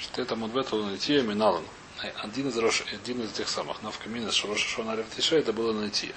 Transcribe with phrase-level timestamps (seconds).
[0.00, 1.64] что это Мудбет Лунатия Миналан.
[2.22, 6.14] Один из, Рош, один из тех самых Навкамин из Шороша Шона Ревтиша это было Лунатия.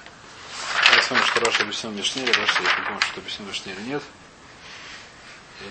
[0.96, 4.04] Я с вами что Раша объяснил Мишнере, Раша, я не помню, что объяснил Мишнере, нет.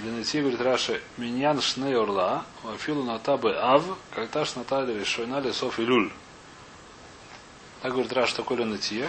[0.03, 3.85] Лунатия говорит Раша, Миньян Шней Орла, Афилу Натабы Ав,
[4.15, 6.13] Кальташ Натали Решойна Лесов Илюль.
[7.83, 9.09] Так говорит Раша, такой Лунатия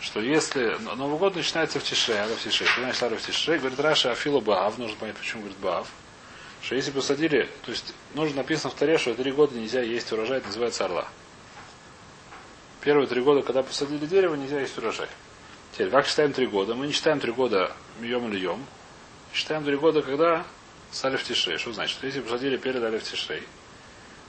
[0.00, 4.12] что если Новый год начинается в Тише, а в Тише, начинается в Тише, говорит Раша
[4.12, 5.88] Афилу Баав, нужно понять, почему говорит Баав,
[6.62, 10.38] что если посадили, то есть нужно написано в Таре, что три года нельзя есть урожай,
[10.38, 11.08] это называется орла.
[12.80, 15.08] Первые три года, когда посадили дерево, нельзя есть урожай.
[15.72, 16.74] Теперь, как считаем три года?
[16.74, 18.64] Мы не считаем три года мьем или йом.
[19.32, 20.44] Считаем три года, когда
[20.90, 21.58] стали в тишей.
[21.58, 21.96] Что значит?
[21.96, 23.42] Что если посадили перед алиф тишей,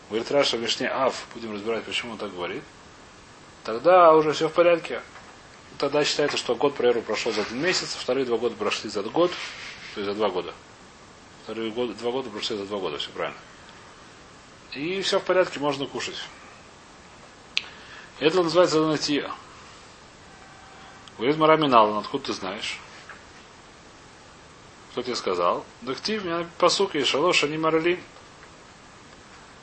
[0.09, 2.63] говорит Раша в Мишне Ав, будем разбирать, почему он так говорит,
[3.63, 5.01] тогда уже все в порядке.
[5.77, 9.31] Тогда считается, что год, к прошел за один месяц, вторые два года прошли за год,
[9.95, 10.53] то есть за два года.
[11.43, 13.39] Вторые два года прошли за два года, все правильно.
[14.73, 16.17] И все в порядке, можно кушать.
[18.19, 19.31] Это называется занятие.
[21.17, 22.79] Говорит Мараминал, откуда ты знаешь?
[24.91, 25.65] Кто тебе сказал?
[25.81, 27.99] Дактив, меня посук есть, шалош, они маралим.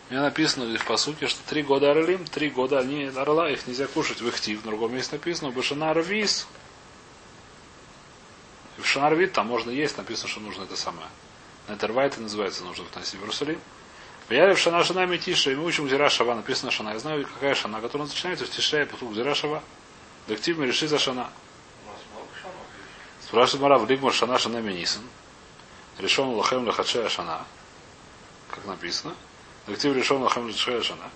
[0.08, 3.86] У меня написано в посуке, что три года орлим, три года они орла, их нельзя
[3.86, 4.60] кушать в ихтив.
[4.60, 6.48] В другом месте написано, башана рвис.
[8.78, 11.08] В шанарвит там можно есть, написано, что нужно это самое.
[11.68, 13.60] Нетервайта называется, нужно вносить в Иерусалим.
[14.28, 16.90] Ваярев шана шана метиша, и мы учим Зира Шава, написано шана.
[16.90, 19.62] Я знаю, какая шана, которая начинается в тише, потом Зира Шава.
[20.26, 21.30] Дактив реши за шана.
[23.22, 25.02] Спрашивает Мара, в Лигмар шана шана минисан.
[25.98, 27.44] Решен лахем лахачея шана.
[28.50, 29.14] Как написано.
[29.66, 31.10] Дактив решен лахем лахачея шана.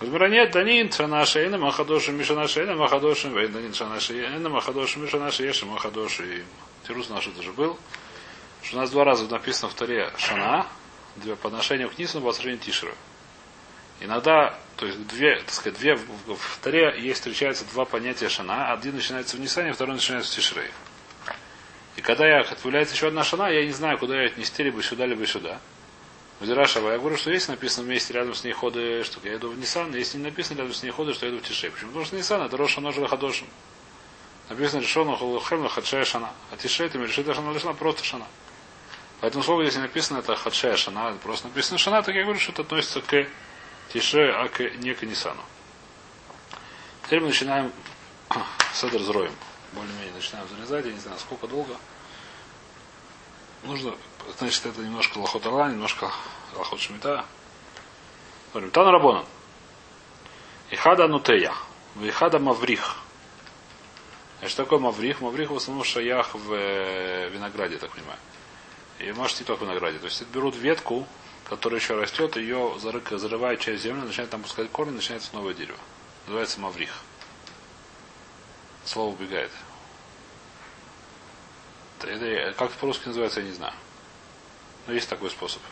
[0.00, 5.30] Говорит, нет, данин шана шейна махадошим мишана шейна махадошим вейн данин шана шейна махадошим мишана
[5.30, 6.44] шейна махадошим.
[6.86, 7.78] Тирус наш это же был
[8.64, 10.66] что у нас два раза написано в Таре Шана,
[11.42, 12.94] по отношению к Нисану, по отношению к Тишеру.
[14.00, 18.72] Иногда, то есть две, так сказать, две в, в, Таре есть встречаются два понятия Шана.
[18.72, 20.70] Один начинается в Нисане, второй начинается в Тишре.
[21.96, 25.06] И когда я появляется еще одна Шана, я не знаю, куда ее отнести, либо сюда,
[25.06, 25.60] либо сюда.
[26.40, 29.58] Вадирашава, я говорю, что если написано вместе рядом с ней ходы, что я иду в
[29.58, 31.70] Нисан, если не написано рядом с ней ходы, что я иду в Тише.
[31.70, 31.90] Почему?
[31.90, 33.46] Потому что Нисан это Роша Ножа Хадошим.
[34.48, 36.30] Написано решено Хулухем Хадшая Шана.
[36.50, 38.26] А Тише это решит Шана Лишна просто Шана.
[39.24, 42.60] Поэтому слово здесь написано это хадшая шана, просто написано шана, так я говорю, что это
[42.60, 43.26] относится к
[43.90, 45.40] тише, а к не к Нисану.
[47.04, 47.72] Теперь мы начинаем
[48.74, 49.32] седр зроем.
[49.72, 51.74] Более-менее начинаем зарезать, я не знаю, сколько долго.
[53.62, 53.96] Нужно,
[54.38, 56.12] значит, это немножко лохот ала, немножко
[56.54, 57.24] лохот шмита.
[58.52, 59.24] Говорим, Тан Рабона.
[60.70, 61.54] Ихада нутея.
[61.98, 62.96] Ихада маврих.
[64.46, 65.22] Что такое маврих?
[65.22, 68.18] Маврих в основном шаях в э, винограде, так понимаю.
[68.98, 69.98] И может не только в винограде.
[69.98, 71.06] То есть берут ветку,
[71.48, 75.78] которая еще растет, ее зарывают через землю, начинает там пускать корни, начинается новое дерево.
[76.26, 77.02] Называется маврих.
[78.84, 79.50] Слово убегает.
[82.02, 83.72] Это, как по-русски называется, я не знаю.
[84.86, 85.62] Но есть такой способ.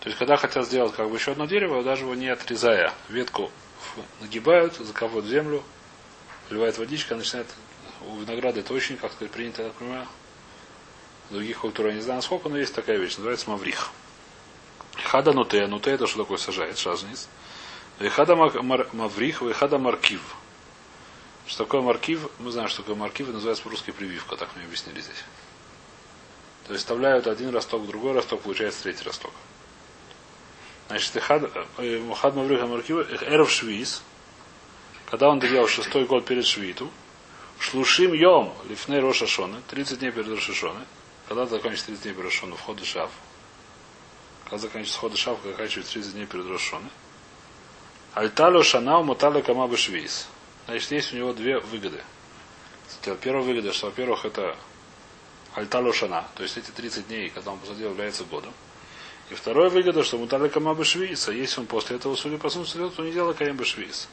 [0.00, 3.50] То есть, когда хотят сделать как бы еще одно дерево, даже его не отрезая, ветку
[4.20, 5.62] нагибают, закапывают в землю,
[6.48, 7.48] вливает водичка, начинает
[8.06, 10.06] у винограда это очень, как-то принято, я так понимаю,
[11.30, 13.90] других культурах не знаю сколько, но есть такая вещь, называется маврих.
[15.04, 17.28] Хада нуте, нуте это что такое сажает, шажниц.
[17.98, 20.20] Вихада маврих, вихада маркив.
[21.46, 22.28] Что такое маркив?
[22.38, 25.24] Мы знаем, что такое маркив, называется по-русски прививка, так мне объяснили здесь.
[26.66, 29.32] То есть вставляют один росток, другой росток, получается третий росток.
[30.88, 34.02] Значит, Хад э, Мавриха Маркива, Эров Швиз,
[35.10, 36.90] когда он доделал шестой год перед Швиту,
[37.58, 40.80] Шлушим Йом, Лифней Роша Шоны, 30 дней перед Роша Шоны,
[41.28, 43.10] когда заканчивается 30 дней перед Рошону, вход Шав.
[44.44, 46.90] Когда заканчивается вход Шав, когда заканчивается 30 дней перед Рошоной.
[48.14, 50.26] Альталю Шанау Муталю Камабы Швейс.
[50.66, 52.02] Значит, есть у него две выгоды.
[53.20, 54.56] Первая выгода, что, во-первых, это
[55.54, 58.54] Альталу Шана, то есть эти 30 дней, когда он посадил, является годом.
[59.30, 63.02] И вторая выгода, что Муталю Камабы Швейса, если он после этого, судя по сути, то
[63.02, 64.08] не делал Каем Швейс.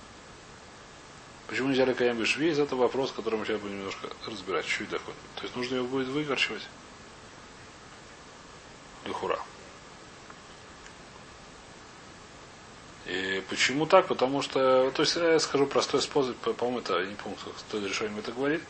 [1.47, 5.19] Почему нельзя Каем Швейс, это вопрос, который мы сейчас будем немножко разбирать, чуть доходим.
[5.35, 6.63] То есть нужно его будет выкорчивать.
[9.05, 9.39] Лихура.
[13.05, 14.07] И почему так?
[14.07, 18.31] Потому что, то есть я скажу простой способ, по-моему, это, не помню, кто решением это
[18.31, 18.63] говорит.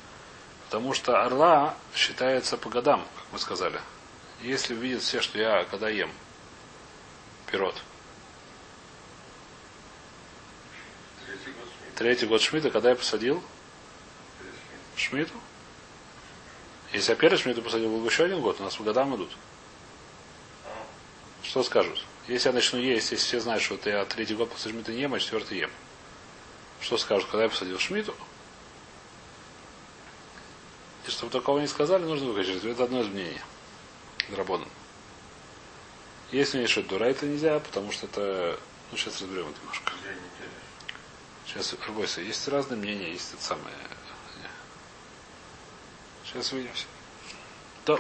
[0.65, 3.79] Потому что орла считается по годам, как мы сказали.
[4.41, 6.11] Если видят все, что я когда ем
[7.47, 7.75] пирот.
[11.95, 13.41] Третий год Шмита, когда я посадил?
[14.97, 15.33] Шмиту?
[16.91, 19.31] Если я первый Шмиту посадил, был бы еще один год, у нас по годам идут.
[21.47, 22.03] Что скажут?
[22.27, 25.13] Если я начну есть, если все знают, что я третий год после Шмита не ем,
[25.13, 25.71] а четвертый ем.
[26.81, 28.15] Что скажут, когда я посадил Шмиту?
[31.07, 32.63] И чтобы такого не сказали, нужно выкачать.
[32.63, 33.39] Это одно из мнений.
[34.30, 34.68] Драбоном.
[36.31, 38.59] Есть мнение, что дура это нельзя, потому что это...
[38.91, 39.94] Ну, сейчас разберем это немножко.
[41.45, 43.75] Сейчас, Аргойса, есть разные мнения, есть это самое...
[46.25, 46.86] Сейчас увидимся.
[47.86, 48.00] Да.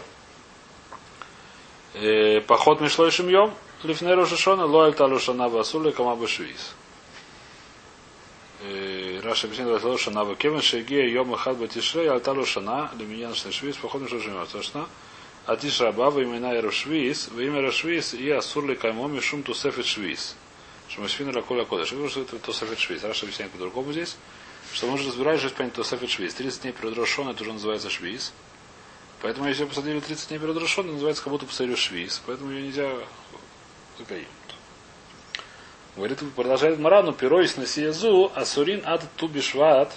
[1.97, 3.53] Э, поход Мишлой Шимьем,
[3.83, 6.73] Лифнеру Шишона, Лоэль Талу Шана Басули, Камаба Швиз.
[8.61, 14.01] Э, Раша объясняет, что Шана Кевин Шегия Йом Ихад Батишрей, Альталу Шана, Леминьян Швиз, поход
[14.01, 14.45] Мишлой Шимьем.
[14.51, 14.89] Точно.
[15.45, 20.35] Атиш Раба, во имена Эрушвиз, во имя Рашвиз и Асурли Каймоми Шум Тусефет Швиз.
[20.89, 21.93] Шумашфин Раколя Кодыш.
[21.93, 23.05] Говорю, что это Тусефет Швиз.
[23.05, 24.17] Раша объясняет по-другому здесь.
[24.73, 26.33] Что мы уже разбираем, что понять Тусефет Швиз.
[26.33, 28.33] 30 дней перед Рошон, это уже называется Швиз.
[29.25, 32.21] Поэтому если посадили 30 дней перед Рошон, называется как будто посадили Швиз.
[32.27, 32.91] Поэтому ее нельзя
[33.97, 34.27] закаим.
[35.95, 39.91] Говорит, продолжает Марану, пероис на сиезу, асурин ад тубишват.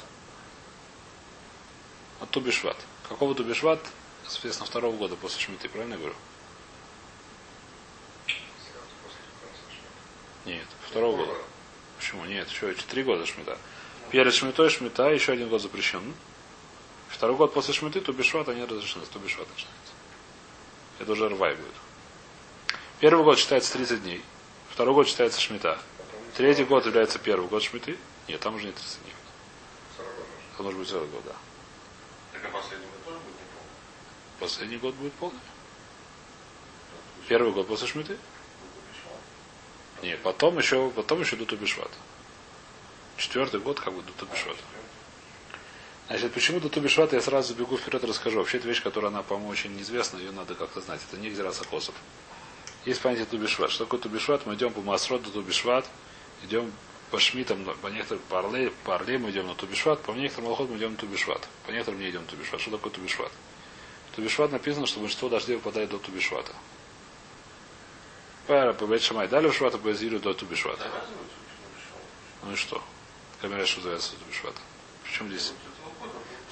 [2.20, 2.78] От тубишват.
[3.06, 3.80] Какого тубишват?
[4.26, 6.14] Соответственно, второго года после Шмиты, правильно я говорю?
[10.46, 11.34] Нет, второго года.
[11.98, 12.24] Почему?
[12.24, 13.58] Нет, еще три года Шмита.
[14.10, 16.14] Перед Шмитой Шмита еще один год запрещен.
[17.18, 19.04] Второй год после Шмиты Тубишват они разрешены.
[19.06, 19.92] Тубишват начинается.
[21.00, 21.74] Это уже Рвай будет.
[23.00, 24.22] Первый год считается 30 дней.
[24.70, 25.80] Второй год считается Шмита.
[26.36, 27.98] Третий год является первый год Шмиты.
[28.28, 29.14] Нет, там уже не 30 дней.
[30.54, 31.34] Это может быть целый год, да.
[32.34, 34.38] Так а последний год тоже будет неполный?
[34.38, 35.40] Последний год будет полный.
[37.26, 38.16] Первый год после Шмиты?
[40.02, 41.90] Не, потом еще, потом еще идут Убишват.
[43.16, 44.56] Четвертый год как бы идут Убишват.
[46.08, 48.38] Значит, почему до Тубишвата я сразу бегу вперед и расскажу.
[48.38, 51.00] Вообще, это вещь, которая, она, по-моему, очень неизвестна, ее надо как-то знать.
[51.06, 51.94] Это не Гзираса Косов.
[52.86, 53.70] Есть понятие Тубишват.
[53.70, 54.46] Что такое Тубишват?
[54.46, 55.86] Мы идем по Масрот до Тубишват,
[56.44, 56.72] идем
[57.10, 60.70] по Шмитам, по некоторым по Орле, по Орле мы идем на Тубишват, по некоторым Алхот
[60.70, 61.46] мы идем на Тубишват.
[61.66, 62.60] По некоторым не идем на Тубишват.
[62.62, 63.32] Что такое Тубишват?
[64.16, 66.52] Тубишват написано, что большинство дождей выпадает до Тубишвата.
[68.46, 70.90] Пара по Шамай дали Швата, по Зиру до Тубишвата.
[72.44, 72.82] Ну и что?
[73.42, 74.60] Камера что называется Тубишвата.
[75.04, 75.52] Причем здесь?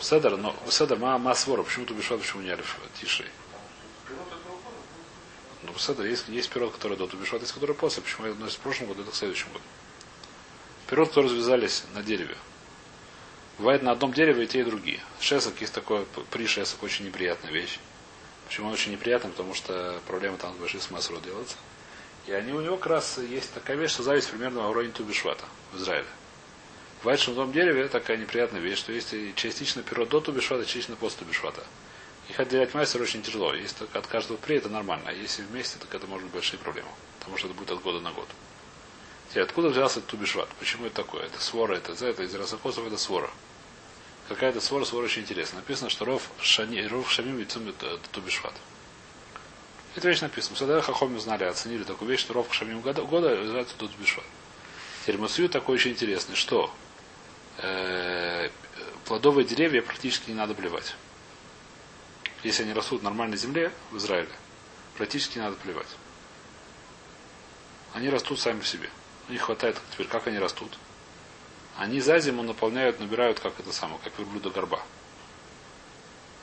[0.01, 3.27] Седер, но Седер, ма, ма свора, почему Тубишват, почему не Алиф Тишей?
[5.63, 8.03] Ну, Седер, есть, есть пирот, который до Тубишват, есть который после.
[8.03, 9.65] Почему я относится в прошлом году, это в следующем году.
[10.89, 12.37] Пирот, которые развязались на дереве.
[13.59, 15.01] Бывает на одном дереве и те, и другие.
[15.19, 17.79] Шесок есть такое, при шесок очень неприятная вещь.
[18.47, 19.31] Почему он очень неприятный?
[19.31, 21.57] Потому что проблема там с большим смыслом делается.
[22.27, 25.45] И они у него как раз есть такая вещь, что зависть примерно в уровне Тубишвата
[25.73, 26.07] в Израиле.
[27.07, 30.97] Бывает, что на том дереве такая неприятная вещь, что есть частично перо до Тубишвата, частично
[30.97, 31.63] после Тубишвата.
[32.29, 33.55] Их отделять мастер очень тяжело.
[33.55, 35.05] Если только от каждого при, это нормально.
[35.07, 36.89] А если вместе, так это может быть большие проблемы.
[37.21, 38.27] Потому что это будет от года на год.
[39.29, 40.49] Теперь, откуда взялся Тубишват?
[40.59, 41.27] Почему это такое?
[41.27, 43.31] Это свора, это за это из Расакосов это свора.
[44.29, 45.61] Какая-то свора, свора очень интересная.
[45.61, 47.73] Написано, что Ров, шани, ров Шамим Вицум
[48.11, 48.55] Тубишват.
[49.95, 50.57] Это вещь написана.
[50.57, 54.27] Всегда Хахоми знали, оценили такую вещь, что Ров Шамим года, года называется Тубишват.
[55.03, 56.75] Теперь Мусью такой очень интересный, что
[57.59, 58.49] э,
[59.05, 60.95] плодовые деревья практически не надо плевать.
[62.43, 64.31] Если они растут в нормальной земле в Израиле,
[64.97, 65.89] практически не надо плевать.
[67.95, 68.91] Они растут сами по себе.
[69.29, 70.77] У них хватает теперь, как они растут.
[71.77, 74.83] Они за зиму наполняют, набирают, как это самое, как верблюда горба.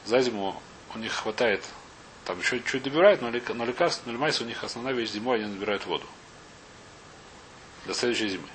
[0.05, 0.61] За зиму
[0.93, 1.63] у них хватает,
[2.25, 5.53] там еще чуть добирают, но, лек, но лекарств, но у них основная вещь зимой, они
[5.53, 6.05] набирают воду.
[7.85, 8.47] До следующей зимы.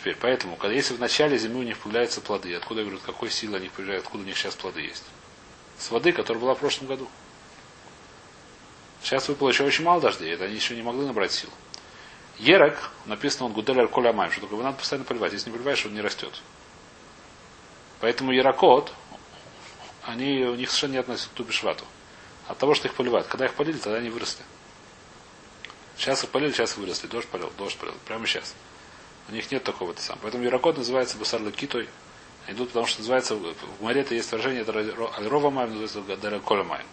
[0.00, 3.58] Теперь, поэтому, когда если в начале зимы у них появляются плоды, откуда говорят, какой силы
[3.58, 5.04] они появляются, откуда у них сейчас плоды есть?
[5.78, 7.06] С воды, которая была в прошлом году.
[9.02, 11.50] Сейчас выпало еще очень мало дождей, это они еще не могли набрать сил.
[12.38, 15.34] Ерок, написано он гудель маем, что такое, его надо постоянно поливать.
[15.34, 16.32] Если не поливаешь, он не растет.
[18.00, 18.94] Поэтому ярокот,
[20.04, 21.84] они, у них совершенно не относятся к тубишвату.
[22.48, 23.26] От того, что их поливают.
[23.26, 24.42] Когда их полили, тогда они выросли.
[25.98, 27.06] Сейчас их полили, сейчас выросли.
[27.06, 27.94] Дождь полил, дождь полил.
[28.06, 28.54] Прямо сейчас.
[29.28, 30.18] У них нет такого то сам.
[30.22, 31.88] Поэтому ярокот называется басар китой.
[32.48, 36.86] Идут, потому что называется, в море это есть выражение, это аль-рова маем, называется дараколя маем.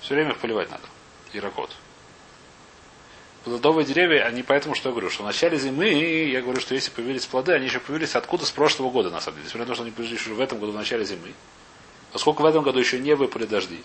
[0.00, 0.84] Все время их поливать надо.
[1.32, 1.70] Ярокот
[3.44, 6.90] плодовые деревья, они поэтому, что я говорю, что в начале зимы, я говорю, что если
[6.90, 9.46] появились плоды, они еще появились откуда с прошлого года, на самом деле.
[9.46, 11.34] Несмотря на то, что они появились еще в этом году, в начале зимы.
[12.12, 13.80] Поскольку в этом году еще не выпали дожди.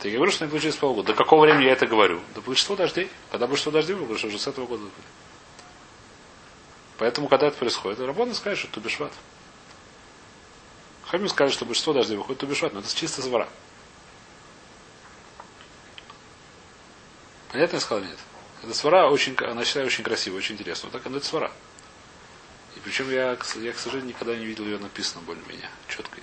[0.00, 1.08] То я говорю, что они получились полгода.
[1.08, 2.20] До какого времени я это говорю?
[2.34, 3.08] До большинства дождей.
[3.30, 5.04] Когда большинство дождей выпали, что уже с этого года выпали.
[6.98, 9.12] Поэтому, когда это происходит, Работа скажет, что тубишват.
[11.06, 13.48] Хамим скажет, что большинство дождей выходит тубишват, но это чисто звора.
[17.52, 18.18] Понятно я сказал нет?
[18.62, 20.90] Эта свара очень, она считаю очень красивая, очень интересная.
[20.90, 21.52] Вот так она это свара.
[22.74, 23.36] И причем я, я,
[23.72, 26.22] к сожалению, никогда не видел ее написано более-менее, четкой.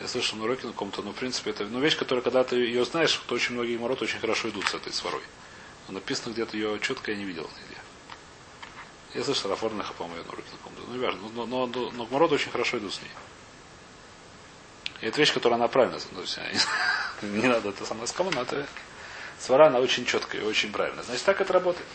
[0.00, 2.56] Я слышал на уроке на каком-то, но в принципе это ну, вещь, которая, когда ты
[2.56, 5.22] ее знаешь, то очень многие мород очень хорошо идут с этой сварой.
[5.88, 7.79] Но написано где-то ее четко я не видел нигде.
[9.14, 10.82] Я слышал Рафорнаха, по-моему, на уроке на каком-то.
[10.86, 11.20] Ну, не важно.
[11.34, 13.10] Но, но, но, но мород очень хорошо идут с ней.
[15.00, 15.98] И это вещь, которая она правильно.
[15.98, 16.38] То есть,
[17.22, 18.66] не, не надо это самое сказать, но это
[19.38, 21.02] свара, она очень четкая и очень правильная.
[21.02, 21.86] Значит, так это работает.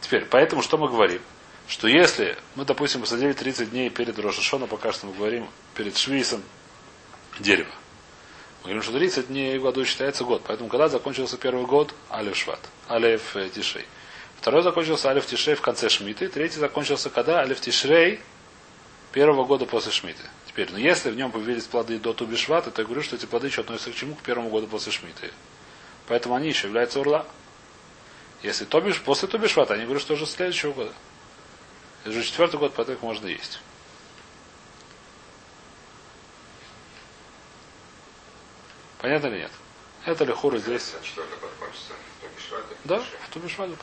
[0.00, 1.22] Теперь, поэтому что мы говорим?
[1.68, 6.42] что если мы, допустим, посадили 30 дней перед Рошашона, пока что мы говорим перед Швейсом
[7.40, 7.70] дерево.
[8.62, 10.42] Мы говорим, что 30 дней в году считается год.
[10.46, 13.84] Поэтому, когда закончился первый год, Алев Шват, Алев э, Тишей.
[14.46, 16.28] Второй закончился Алев Тишей в конце Шмиты.
[16.28, 17.40] Третий закончился когда?
[17.40, 18.20] Алев Тишрей
[19.10, 20.22] первого года после Шмиты.
[20.46, 23.26] Теперь, но ну, если в нем появились плоды до Тубишвата, то я говорю, что эти
[23.26, 24.14] плоды еще относятся к чему?
[24.14, 25.32] К первому году после Шмиты.
[26.06, 27.26] Поэтому они еще являются урла.
[28.44, 30.92] Если Тобиш, после Тубишвата, они говорят, что уже следующего года.
[32.04, 33.58] Это уже четвертый год, поэтому их можно есть.
[39.00, 39.50] Понятно или нет?
[40.04, 40.94] Это ли хуры здесь?
[42.84, 43.74] Да, в Тубишваде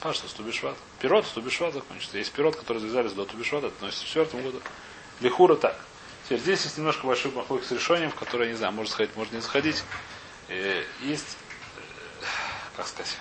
[0.00, 0.22] паштус.
[0.22, 0.76] Паштус, Тубишвад.
[1.00, 2.18] Пирот в Тубишвад закончится.
[2.18, 4.60] Есть пирот, который завязались до Тубишвада, относится к четвертому году.
[5.20, 5.78] Лихура так.
[6.24, 9.32] Теперь здесь есть немножко большой махлок с решением, в которое, не знаю, может сходить, может
[9.32, 9.82] не заходить.
[10.48, 11.36] Э, есть,
[11.76, 12.24] э,
[12.76, 13.16] как сказать,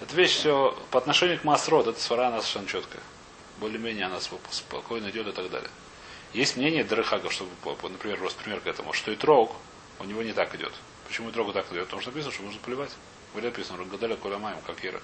[0.00, 3.02] эта вещь все по отношению к Масрод, это свара она совершенно четкая.
[3.58, 5.70] Более-менее она спокойно идет и так далее.
[6.32, 7.50] Есть мнение Дерехага, чтобы,
[7.82, 9.54] например, просто пример к этому, что и трог
[9.98, 10.72] у него не так идет.
[11.06, 11.84] Почему и трогу так идет?
[11.84, 12.90] Потому что написано, что нужно поливать.
[13.32, 15.02] Говорят, написано, Ругадаля Кулямаем, как Ирак.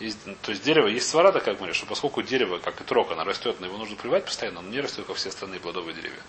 [0.00, 3.24] Есть, то есть дерево, есть свара такая, говорит, что поскольку дерево, как и трог, она
[3.24, 6.22] растет, но его нужно поливать постоянно, оно не растет, как все остальные плодовые деревья.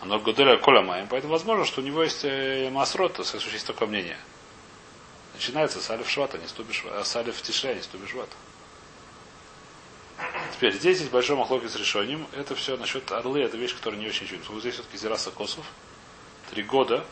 [0.00, 4.18] Оно Годеля Коля Маем, поэтому возможно, что у него есть э, масрот, есть такое мнение.
[5.34, 8.34] Начинается с Алиф Швата, не стубишь, а с Алиф Тише, не стубишь Швата.
[10.52, 12.26] Теперь здесь есть большой махлоки с решением.
[12.32, 14.52] Это все насчет орлы, это вещь, которая не очень чувствуется.
[14.52, 15.64] Вот здесь все-таки Зираса Косов.
[16.50, 17.04] Три года.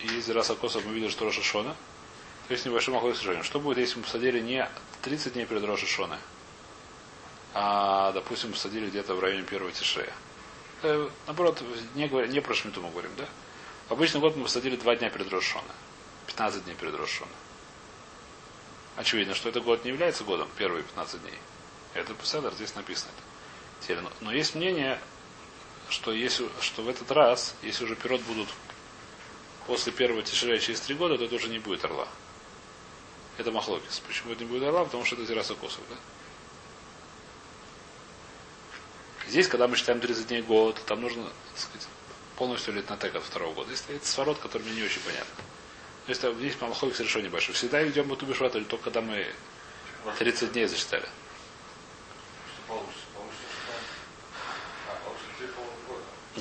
[0.00, 1.74] И Зираса Косов мы видели, что Роша Шона.
[2.48, 3.44] Есть небольшой махлоки с решением.
[3.44, 4.68] Что будет, если мы посадили не
[5.02, 5.86] 30 дней перед Роша
[7.54, 10.12] а, допустим, посадили где-то в районе первого Тишея?
[10.82, 11.62] Э, наоборот,
[11.94, 13.26] не, говоря, не про Шмиту мы говорим, да?
[13.88, 15.72] В обычный год мы посадили два дня перед Рошона.
[16.26, 17.30] 15 дней перед Рошона.
[18.96, 21.38] Очевидно, что этот год не является годом, первые 15 дней.
[21.94, 24.02] Это Песедер, здесь написано это.
[24.20, 24.98] Но есть мнение,
[25.88, 28.48] что, если, что в этот раз, если уже пирот будут
[29.66, 32.08] после первого тишеля через три года, то это уже не будет орла.
[33.38, 34.00] Это Махлокис.
[34.06, 34.84] Почему это не будет орла?
[34.84, 35.96] Потому что это Зираса Косов, да?
[39.28, 41.88] Здесь, когда мы считаем 30 дней год, там нужно так сказать,
[42.36, 43.68] полностью лет на тек от второго года.
[43.68, 45.44] Здесь стоит сворот, который мне не очень понятно.
[46.06, 47.54] То есть здесь Малаховик совершенно небольшой.
[47.54, 49.26] Всегда идем в Тубишват, или только когда мы
[50.18, 51.06] 30 дней засчитали.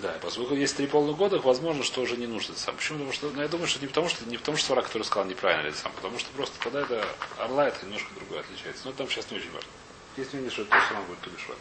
[0.01, 2.75] Да, поскольку есть три полных года, возможно, что уже не нужно сам.
[2.75, 2.99] Почему?
[2.99, 5.27] Потому что, ну, я думаю, что не потому, что не потому, что свара, который сказал
[5.27, 8.85] неправильно, или сам, потому что просто когда это орла, это немножко другое отличается.
[8.85, 9.69] Но там сейчас не очень важно.
[10.17, 11.57] Есть мнение, что это то самое будет Тубишват.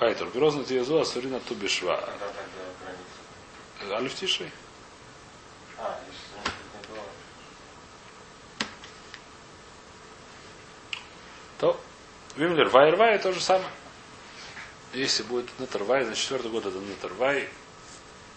[0.00, 0.26] Айтер.
[0.26, 2.08] Грозно Тиезу Асурина Тубишва.
[3.90, 4.50] Алиф Тиши.
[11.58, 11.80] То
[12.36, 13.70] Вимлер Вайрвай то же самое.
[14.96, 17.50] Если будет Нетервай, значит четвертый год это Нетервай.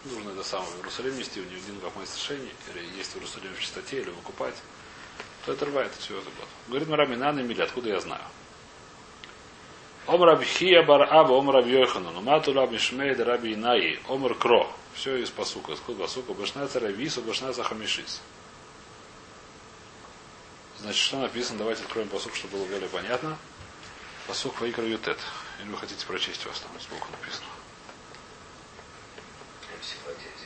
[0.04, 3.54] Нужно это самое в Иерусалим нести, у него один как решение, или есть в Иерусалиме
[3.56, 4.56] в чистоте, или выкупать,
[5.46, 6.50] то это рвает четвертый год.
[6.68, 8.24] Говорит Марамина на мили, откуда я знаю?
[10.06, 14.70] Ом Рабхия бар Аба, Ом Раб Йохану, Нумату Раб Мишмейд Раби Инаи, Омр Кро.
[14.96, 15.78] Все из посука.
[15.78, 16.34] Сколько посука?
[16.34, 18.20] Башнаца Равису, Башнаца Хамишис.
[20.80, 21.60] Значит, что написано?
[21.60, 23.38] Давайте откроем посук, чтобы было более понятно.
[24.28, 25.20] Посук Вайкра Ютет.
[25.60, 27.48] Или вы хотите прочесть, у вас там сбоку написано?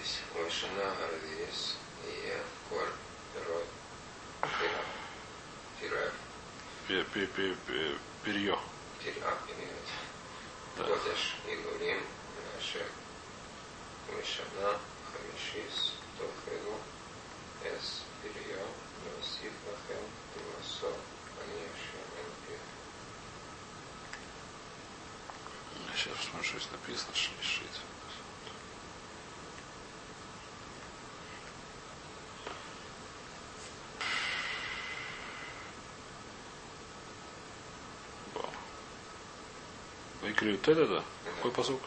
[0.03, 0.19] здесь.
[0.35, 1.75] Машина здесь.
[2.25, 2.39] Я
[2.69, 2.87] кор.
[3.47, 3.65] Рот.
[4.41, 4.85] Пирав.
[5.79, 6.13] Пирав.
[8.23, 8.57] Перье.
[9.03, 9.39] Пирав.
[10.77, 11.35] Кодеш.
[11.47, 12.01] Игурим.
[12.55, 12.87] Нашем.
[14.09, 14.79] Мишана.
[15.11, 15.93] Хамишис.
[16.17, 16.79] Тохелу.
[17.63, 18.01] Эс.
[18.21, 18.65] Пирье.
[26.03, 27.63] Сейчас посмотрю, что написано, что решить.
[40.21, 41.03] Выкрию вот это, да?
[41.37, 41.81] Какой посук?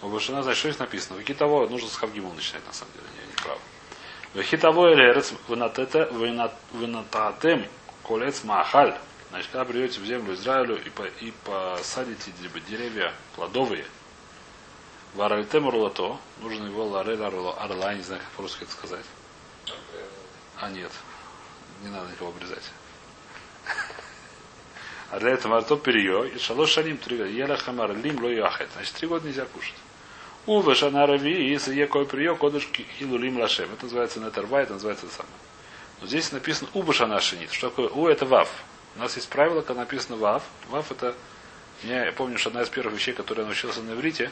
[0.00, 1.18] У Башина, значит, что здесь написано?
[1.18, 3.60] Вики того, нужно с Хавгимом начинать, на самом деле, не, не прав.
[4.34, 5.32] Вики того или эрец
[6.72, 7.68] вынататем
[8.02, 8.98] колец махаль.
[9.32, 12.30] Значит, когда придете в землю Израилю и, по, и посадите
[12.68, 13.86] деревья плодовые,
[15.14, 19.06] варальтем рулато, нужно его ларель орла, не знаю, как по-русски это сказать.
[20.58, 20.92] А нет,
[21.82, 22.70] не надо никого обрезать.
[25.10, 27.30] А для этого марто перио и шалош шаним три года.
[27.30, 28.68] Ела хамар лим ло яхет.
[28.74, 29.74] Значит, три года нельзя кушать.
[30.44, 33.72] У вешана рави, если е кой приё, кодыш хилу лим лашем.
[33.72, 35.34] Это называется нетерва, это называется это самое.
[36.02, 37.50] Но здесь написано у башана шинит.
[37.50, 37.88] Что такое?
[37.88, 38.50] У это вав.
[38.96, 40.42] У нас есть правило, когда написано вав.
[40.68, 41.14] Вав это,
[41.82, 44.30] я помню, что одна из первых вещей, которые я научился на иврите,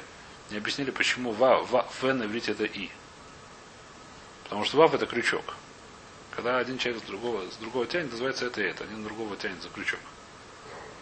[0.51, 2.91] не объяснили, почему вав, вав в на иврите это и.
[4.45, 5.55] Потому что вав это крючок.
[6.33, 8.85] Когда один человек с другого, с другого тянет, называется это и это.
[8.85, 10.01] Один другого тянет за крючок.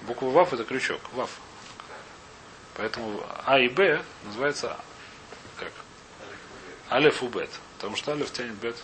[0.02, 1.00] Буква вав это крючок.
[1.12, 1.30] Вав.
[2.76, 4.76] Поэтому А и Б называется
[5.58, 5.72] как?
[6.90, 7.50] Алеф у бет.
[7.76, 8.76] Потому что алеф тянет бет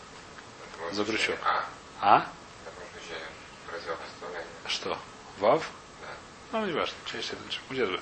[0.92, 1.36] за крючок.
[1.44, 1.64] А,
[2.00, 2.18] А?
[2.20, 3.20] в таком случае
[3.70, 4.46] противопоставление.
[4.74, 4.98] Что?
[5.38, 5.70] Вав?
[6.50, 6.94] Ну, не важно.
[7.06, 7.42] Чаще это.
[7.70, 8.00] Где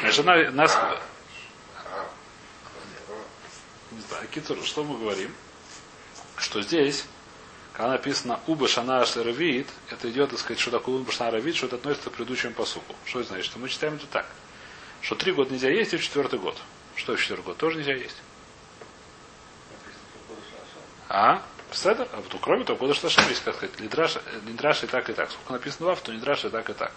[0.00, 0.76] Значит, она, нас...
[3.92, 5.32] Не знаю, Китур, что мы говорим?
[6.36, 7.04] Что здесь,
[7.72, 11.66] когда написано Уба Шана Равид, это идет, так сказать, что такое Уба Шана Равид, что
[11.66, 12.96] это относится к предыдущему посуку.
[13.04, 13.46] Что это значит?
[13.46, 14.26] Что мы читаем это так.
[15.00, 16.56] Что три года нельзя есть, и в четвертый год.
[16.96, 17.56] Что в четвертый год?
[17.58, 18.16] Тоже нельзя есть.
[21.08, 21.42] А?
[21.72, 22.08] Седер?
[22.12, 25.30] А вот кроме того, года что есть, как сказать, Лидраш, Лидраш и так, и так.
[25.30, 26.92] Сколько написано вав, то Лидраш и так, и так.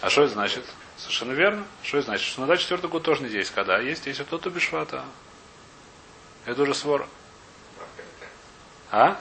[0.00, 0.64] А что это значит?
[0.96, 1.64] Совершенно верно.
[1.82, 2.26] Что это значит?
[2.26, 3.52] Что на четвертый год тоже нельзя есть.
[3.52, 5.04] Когда есть, если кто-то бешвата.
[6.46, 7.08] Это уже свора.
[8.90, 9.20] А?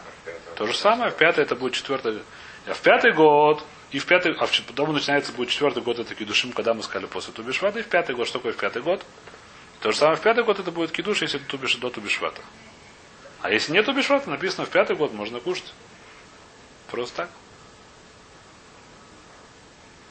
[0.56, 1.12] То же самое.
[1.12, 2.22] В пятый это будет четвертый.
[2.68, 6.16] А в пятый год, и в пятый, а в, потом начинается будет четвертый год, это
[6.16, 9.04] кидушим, когда мы сказали после Тубишвата, и в пятый год, что такое в пятый год?
[9.82, 12.42] То же самое в пятый год это будет кидуш, если тубиш, до Тубишвата.
[13.44, 15.74] А если нет Тубишвата, написано в пятый год, можно кушать.
[16.90, 17.30] Просто так.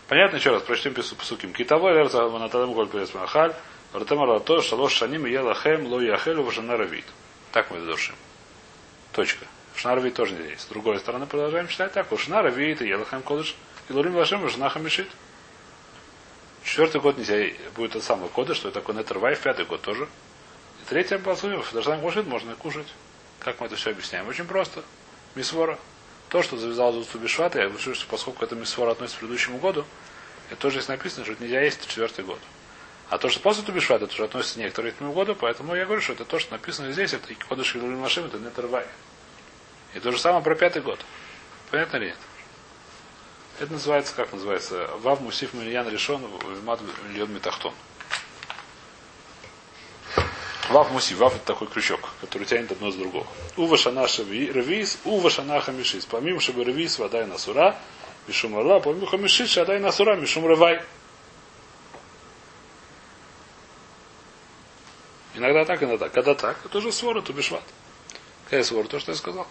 [0.06, 1.54] Понятно, еще раз, прочтем псуким.
[1.54, 3.54] Китовой верца ванатадам коль перец махаль,
[3.94, 7.06] вратема лато, шалош шаним, ела хэм, ло яхелю, вашана равит.
[7.52, 8.14] Так мы задушим.
[9.12, 9.46] Точка.
[9.76, 10.60] Шна равит тоже не есть.
[10.60, 12.08] С другой стороны, продолжаем читать так.
[12.18, 13.56] Шна равит, и ела хэм кодыш,
[13.88, 15.08] и лурим вашем, вашана хамишит.
[16.64, 20.06] Четвертый год нельзя будет тот самый кодыш, что это такое нетервай, пятый год тоже.
[20.82, 22.88] И третий басуев, даже кушать можно кушать.
[23.44, 24.28] Как мы это все объясняем?
[24.28, 24.84] Очень просто.
[25.34, 25.78] Мисвора.
[26.28, 29.84] То, что завязал Зуцу Бешвата, я говорю, что поскольку это Мисвора относится к предыдущему году,
[30.48, 32.38] это тоже здесь написано, что это нельзя есть четвертый год.
[33.10, 36.00] А то, что после Тубишвата, это уже относится не к этому году, поэтому я говорю,
[36.00, 38.86] что это то, что написано здесь, это Кодыш Илулим Машим, это Нетервай.
[39.94, 40.98] И то же самое про пятый год.
[41.70, 42.16] Понятно ли нет?
[43.58, 47.74] Это называется, как называется, Вав Мусиф Мильян решен в Мад Мильон Метахтон.
[50.68, 53.26] Вав Мусиф, Вав это такой крючок, который тянет одно с другого.
[53.56, 56.06] Ува Шана Ревис, Ува Шана Хамишис.
[56.06, 57.76] Помимо Ревис, вода и насура,
[58.26, 60.82] Мишум Арла, помимо Хамишис, Шадай Насура, Мишум Ревай.
[65.34, 66.12] Иногда так, иногда так.
[66.12, 67.64] Когда так, это уже свора, то бешват.
[68.44, 68.86] Какая свора?
[68.86, 69.46] То, что я сказал.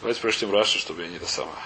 [0.00, 1.56] Давайте прочтем Раши, чтобы я не это самое.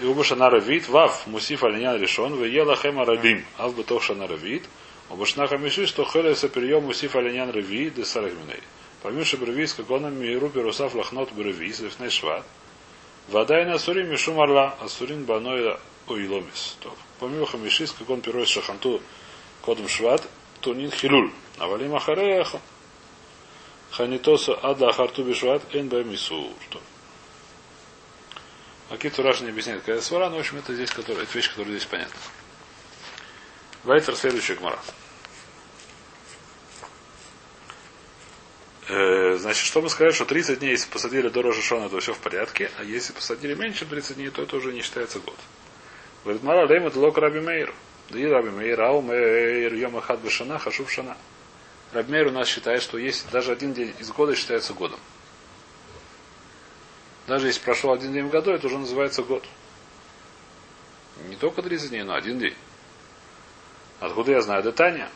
[0.00, 4.26] И оба шана равит, вав, мусиф алинян решен, в ела хема рабим, ав бытох шана
[4.26, 4.64] равит,
[5.10, 8.62] оба шна хамиши, что хелеса прием мусиф алинян рави, де сарагминей.
[9.02, 12.44] Помимо бревис, как он миру перусав лахнот бревис, лифней шват,
[13.28, 15.76] вода и насурим мишум орла, асурин баной
[16.06, 16.78] уиломис.
[17.18, 19.02] Помимо хамишис, как он перует шаханту
[19.60, 20.22] кодом шват,
[20.60, 21.30] тунин хилюль.
[21.58, 22.60] А валим ахареха.
[23.90, 26.50] Ханитосу адла ахарту бишват эн бэмисур.
[28.92, 31.72] Акиту Раша не объясняет, какая свара, но в общем это здесь, которая, это вещь, которая
[31.72, 32.20] здесь понятна.
[33.84, 34.78] Вайтер следующая гмара.
[38.88, 42.18] Э, значит, что мы сказали, что 30 дней, если посадили до Рожешона, то все в
[42.18, 45.38] порядке, а если посадили меньше, чем 30 дней, то это уже не считается год.
[46.24, 47.72] Говорит, Мара Лейм это лок Раби Мейр.
[48.10, 51.16] Да и Раби Мейр, ау Мейр, Йом Ахад Бешана, Хашув Шана.
[51.92, 55.00] Раби Мейр у нас считает, что есть даже один день из года считается годом.
[57.32, 59.42] Даже если прошел один день в году, это уже называется год.
[61.30, 62.54] Не только 30 дней, но один день.
[64.00, 64.62] Откуда я знаю?
[64.62, 65.08] Детания.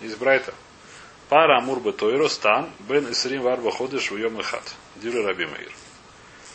[0.00, 0.54] Из Брайта.
[1.28, 4.62] Пара Амур Бетойро Стан Бен Исрим Варба Ходыш в Йом Эхат.
[5.02, 5.72] Раби Мейр.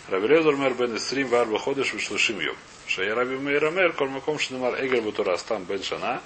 [0.08, 2.56] Раби Лезор Мер Бен Исрим Варба Ходыш в Шлушим Йом.
[2.88, 6.22] Шая Раби Мейр Амер Кормаком Шнемар Эгер Бутура Стан Бен Шана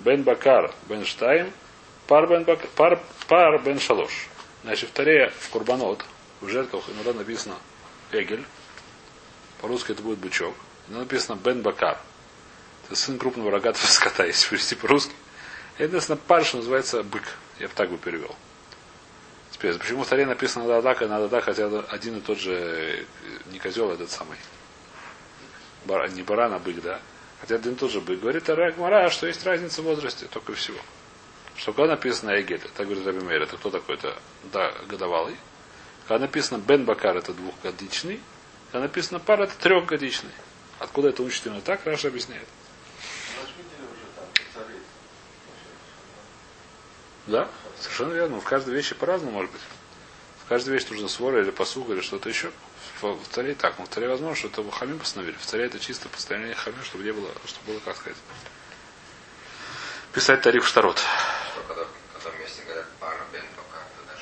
[0.00, 1.52] Бен Бакар Бен Штайм
[2.06, 2.66] Пар Бен, Бак...
[2.76, 2.98] Пар...
[3.28, 4.28] Пар Бен Шалош.
[4.62, 6.02] Значит, в в Курбанот
[6.40, 7.56] в жертвах иногда написано
[8.12, 8.44] Эгель,
[9.60, 10.54] по-русски это будет бычок.
[10.88, 11.98] Иногда написано Бен Бакар.
[12.86, 15.12] Это сын крупного рогатого скота, если перевести по-русски.
[15.78, 17.22] Это, на парш называется бык.
[17.58, 18.34] Я бы так бы перевел.
[19.50, 22.52] Теперь, почему в таре написано надо так, и надо так, хотя один и тот же
[22.52, 23.04] э,
[23.52, 24.36] не козел, а этот самый.
[25.84, 27.00] Бар, не баран, а бык, да?
[27.40, 28.20] Хотя один и тот же бык.
[28.20, 28.74] Говорит Тарак
[29.12, 30.78] что есть разница в возрасте, только всего.
[31.56, 34.16] Что когда написано Эгель, так говорит Раби Мейр, это кто такой-то?
[34.52, 35.36] Да, годовалый.
[36.08, 38.20] Когда написано Бен Бакар, это двухгодичный.
[38.70, 40.30] Когда написано Пар, это трехгодичный.
[40.78, 42.48] Откуда это учит именно так, Раша объясняет.
[47.26, 48.40] Да, совершенно верно.
[48.40, 49.60] В каждой вещи по-разному может быть.
[50.44, 52.50] В каждой вещи нужно свора или посуга или что-то еще.
[53.00, 55.36] В, в царе так, но в царе возможно, что это хамим постановили.
[55.36, 58.18] В царе это чисто постановление хамим, чтобы не было, чтобы было, как сказать,
[60.12, 60.98] писать тариф штарот.
[60.98, 64.20] Что когда, когда вместе говорят пара бен бакар, тогда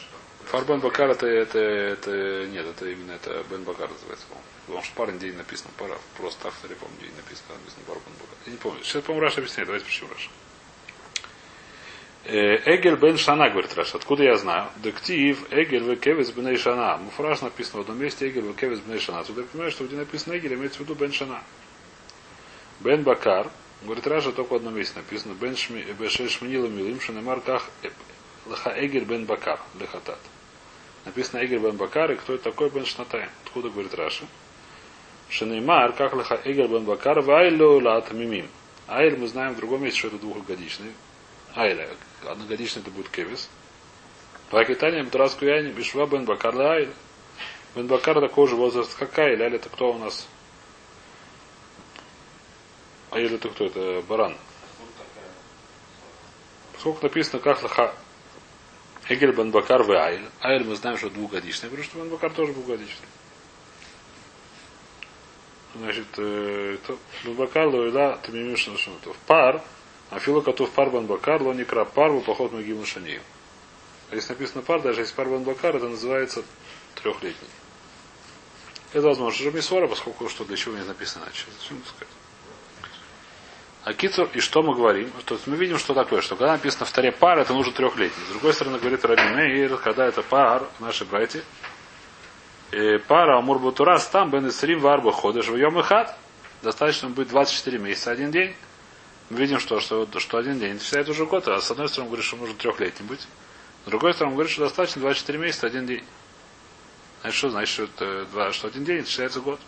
[0.51, 0.59] что?
[0.59, 4.47] Пар Бен Бакар это, это, это, нет, это именно это Бен Бакар называется, по-моему.
[4.67, 7.97] Потому что парень день написано, пара, просто так в таре, помню, день написано, написано пар
[7.97, 8.37] Бен Бакар.
[8.47, 8.85] Я не помню.
[8.85, 10.31] Сейчас, по-моему, Раша объясняет, давайте почему Раша.
[12.25, 13.97] Э, Эгель бен Шана, говорит Раша.
[13.97, 14.69] Откуда я знаю?
[14.77, 16.99] Дектив Эгель в Кевис бен Шана.
[16.99, 19.21] Муфраж написано в одном месте Эгель в Кевис бен Шана.
[19.21, 21.43] Отсюда я понимаю, что где написано Эгель, имеется в виду бен Шана.
[22.81, 23.51] Бен Бакар.
[23.83, 25.33] Говорит Раша, только в одном месте написано.
[25.33, 27.71] Бен Шминила Милим Шанемар Ках
[28.47, 29.59] Леха Эгель бен Бакар.
[29.79, 30.19] Лехатат.
[31.05, 32.13] Написано Эгель бен Бакар.
[32.13, 33.31] И кто это такой бен Шнатаем?
[33.45, 34.27] Откуда говорит Раша?
[35.29, 38.49] Шанеймар, как леха Эгель бен Бакар, вайлю лат мимим.
[38.89, 40.93] Айль мы знаем в другом месте, что это двухгодичный.
[41.55, 41.89] Айля.
[42.27, 43.49] Одногодичный это будет кевис.
[44.51, 46.93] Вакитания Бдраску Яни Бишва Бен Бакар Айля.
[47.75, 49.45] Бен Бакар такой же возраст, как Айля.
[49.45, 50.27] Айля это кто у нас?
[53.11, 53.67] Айля это кто?
[53.67, 54.37] Это баран.
[56.79, 57.95] Сколько написано, как лаха
[59.11, 60.25] Эгель Бен Бакар в Айль.
[60.41, 61.69] Айль мы знаем, что двухгодичный.
[61.69, 63.09] Говорю, что Бен Бакар тоже двухгодичный.
[65.75, 69.17] Значит, э, то, Бен Бакар Луэла Тамимиш Нашунутов.
[69.27, 69.65] Пар,
[70.11, 73.21] а филу котов пар Бен Бакар, ло некра пар, в поход Магим Шанию.
[74.13, 76.45] Если написано пар, даже если пар Бен Бакар, это называется
[76.95, 77.49] трехлетний.
[78.93, 81.47] Это возможно, что Мисвора, поскольку что для чего не написано иначе.
[81.59, 82.20] Зачем это сказать?
[83.83, 85.11] А Кицур, и что мы говорим?
[85.25, 88.25] То есть мы видим, что такое, что когда написано в таре пар, это нужно трехлетний.
[88.29, 91.43] С другой стороны, говорит Раби Мейр, когда это пар, наши братья,
[92.73, 95.83] э, пара Амур Бутурас, там Бен Исрим Варба ходишь в Йом.
[96.63, 98.55] Достаточно будет 24 месяца, один день.
[99.31, 102.11] Мы видим, что, что, что один день это считает уже год, а с одной стороны
[102.11, 103.27] говорит, что нужно трехлетний быть.
[103.87, 106.05] С другой стороны, говорит, что достаточно 24 месяца, один день.
[107.23, 109.59] Значит, что значит, что, это два, что один день это считается год?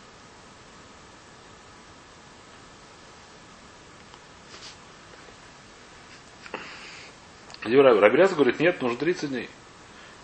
[7.64, 9.48] Рабелеза говорит, нет, нужно 30 дней.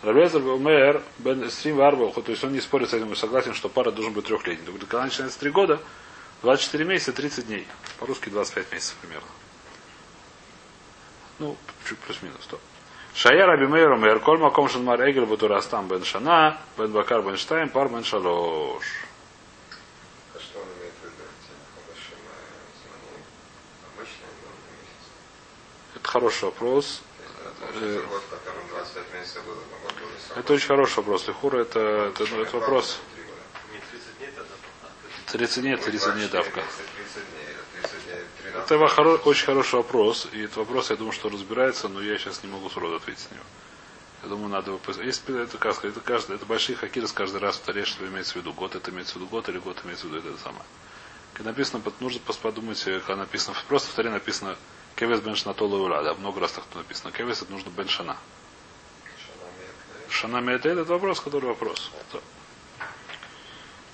[0.03, 3.91] Рабелеза Мэр Бен Стрим Варбал, то есть он не спорит с этим согласен, что пара
[3.91, 4.67] должен быть трехлетний.
[4.67, 5.81] Он говорит, когда начинается 3 года,
[6.43, 7.67] 24 месяца, 30 дней.
[7.99, 9.29] По-русски 25 месяцев примерно.
[11.39, 11.57] Ну,
[11.89, 12.47] чуть плюс-минус.
[12.49, 12.61] То.
[13.15, 17.69] Шая Раби Мейр Мейр, коль маком шанмар эгель бутурастам бен шана, бен бакар бен штайм,
[17.69, 18.85] пар бен шалош.
[20.35, 20.39] А.
[25.97, 27.03] Это хороший вопрос.
[27.61, 31.27] Это год, в котором 25 месяцев было, но год был не Это очень хороший вопрос.
[31.29, 32.99] Лихура это, это, ну, это вопрос.
[33.73, 34.55] Не 30 дней тогда?
[34.83, 36.61] А, 30 дней, 30 дней давка.
[36.63, 40.29] 30 дней, 30 дней, 13 Это очень хороший вопрос.
[40.33, 43.35] И этот вопрос, я думаю, что разбирается, но я сейчас не могу сроду ответить на
[43.37, 43.45] него.
[44.23, 47.89] Я думаю, надо пос- Если это как это каждый, это большие хакиры каждый раз повторяют,
[47.89, 48.53] что имеется в виду.
[48.53, 50.65] Год это имеется в виду год или год имеется в виду это самое.
[51.35, 54.57] Когда написано, нужно подумать, э, когда написано, просто в написано
[54.99, 57.13] Кевес бен Шнатола Ура, да, много раз так написано.
[57.13, 58.17] Кевес это нужно бен Шана.
[60.11, 61.93] Шана Меэтель это вопрос, который вопрос.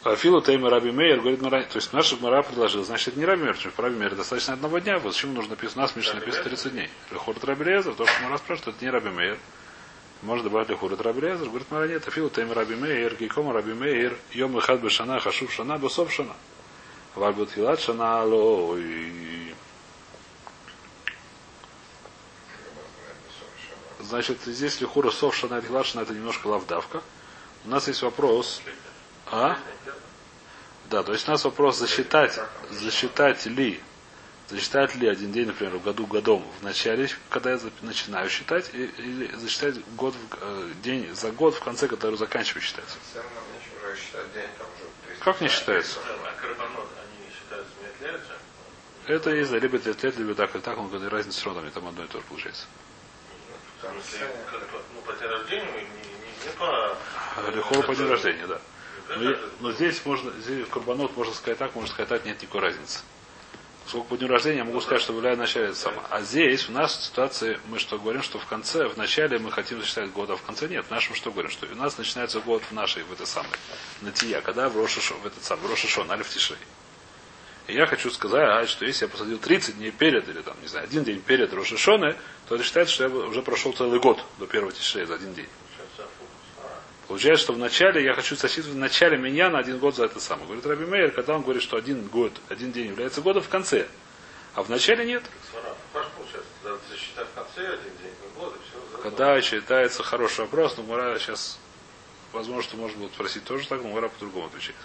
[0.02, 3.42] А Филу Тейма Раби Мейер говорит, то есть наш Мара предложил, значит, это не Раби
[3.42, 5.92] Мейер, потому что по Раби Мейер достаточно одного дня, вот почему нужно написано, у нас
[5.92, 6.90] в Мишне написано 30 дней.
[7.10, 9.38] Лехурат Раби Лезер, то, что Мара спрашивает, это не Раби Мейер.
[10.22, 14.16] Можно добавить Лехурат Раби Лезер, говорит, Мара нет, Афилу Тейма Раби Мейер, Гейкома Раби Мейер,
[14.32, 16.34] Йом Ихад Бешана, Хашув Шана, Бесов Шана.
[17.14, 19.54] Вальбут Хилат Шана, Алой.
[24.08, 27.02] Значит, здесь Лехура Сов Шана, Хилат Шана, это немножко лавдавка.
[27.64, 28.60] У нас есть вопрос,
[29.30, 29.56] а?
[30.90, 32.38] Да, то есть у нас вопрос засчитать,
[32.70, 33.80] засчитать ли,
[34.50, 38.84] засчитать ли один день, например, в году годом в начале, когда я начинаю считать, и-
[38.98, 42.84] или засчитать год, в- э, день за год, в конце, который заканчиваю считать.
[43.10, 45.24] Все равно мне уже считать день, там уже 300.
[45.24, 45.98] Как не считается?
[49.06, 49.12] А?
[49.12, 51.86] Это из за либо лет, либо так или так, он говорит, разница с родами, там
[51.88, 52.66] одно и то же получается.
[53.90, 56.96] В смысле, как- ну, по день рождения не, не Не по...
[57.54, 58.60] Лихору по дню рождения, да.
[59.60, 63.00] Но, здесь можно, здесь Курбанот можно сказать так, можно сказать так, нет никакой разницы.
[63.84, 66.02] Поскольку по дню рождения я могу сказать, что выявляю в начале это самое.
[66.08, 69.80] А здесь, в нашей ситуации, мы что говорим, что в конце, в начале мы хотим
[69.80, 70.86] засчитать год, а в конце нет.
[70.86, 71.50] В нашем что говорим?
[71.50, 73.52] Что у нас начинается год в нашей, в этой самой,
[74.00, 76.56] натия, когда в Рошишон, в этот самый, в Рошишон, алиф тишей.
[77.66, 80.84] И я хочу сказать, что если я посадил 30 дней перед, или там, не знаю,
[80.84, 82.14] один день перед Рошишоной,
[82.46, 85.48] то это считается, что я уже прошел целый год до первого тишей за один день.
[85.98, 86.02] А,
[87.08, 90.20] Получается, что в начале я хочу засчитывать в начале меня на один год за это
[90.20, 90.46] самое.
[90.46, 93.86] Говорит Раби Мейер, когда он говорит, что один год, один день является годом в конце.
[94.54, 95.22] А в начале нет.
[99.02, 101.58] Когда считается хороший вопрос, но Мара сейчас,
[102.32, 104.76] возможно, что можно будет спросить тоже так, но Мара по-другому отвечает.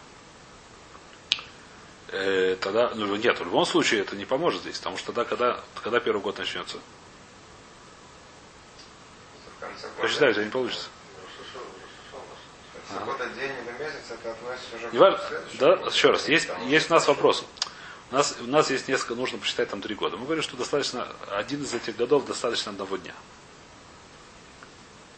[2.11, 5.59] Э, тогда, ну нет, в любом случае это не поможет здесь, потому что тогда, когда,
[5.83, 6.77] когда первый год начнется?
[9.59, 10.01] Года.
[10.01, 10.87] Посчитайте, не получится.
[13.35, 15.19] День или месяц это относится уже Не важно.
[15.59, 17.45] Да, еще раз, есть, есть у нас вопрос.
[18.11, 20.17] У нас, у нас есть несколько, нужно посчитать там три года.
[20.17, 23.13] Мы говорим, что достаточно, один из этих годов достаточно одного дня.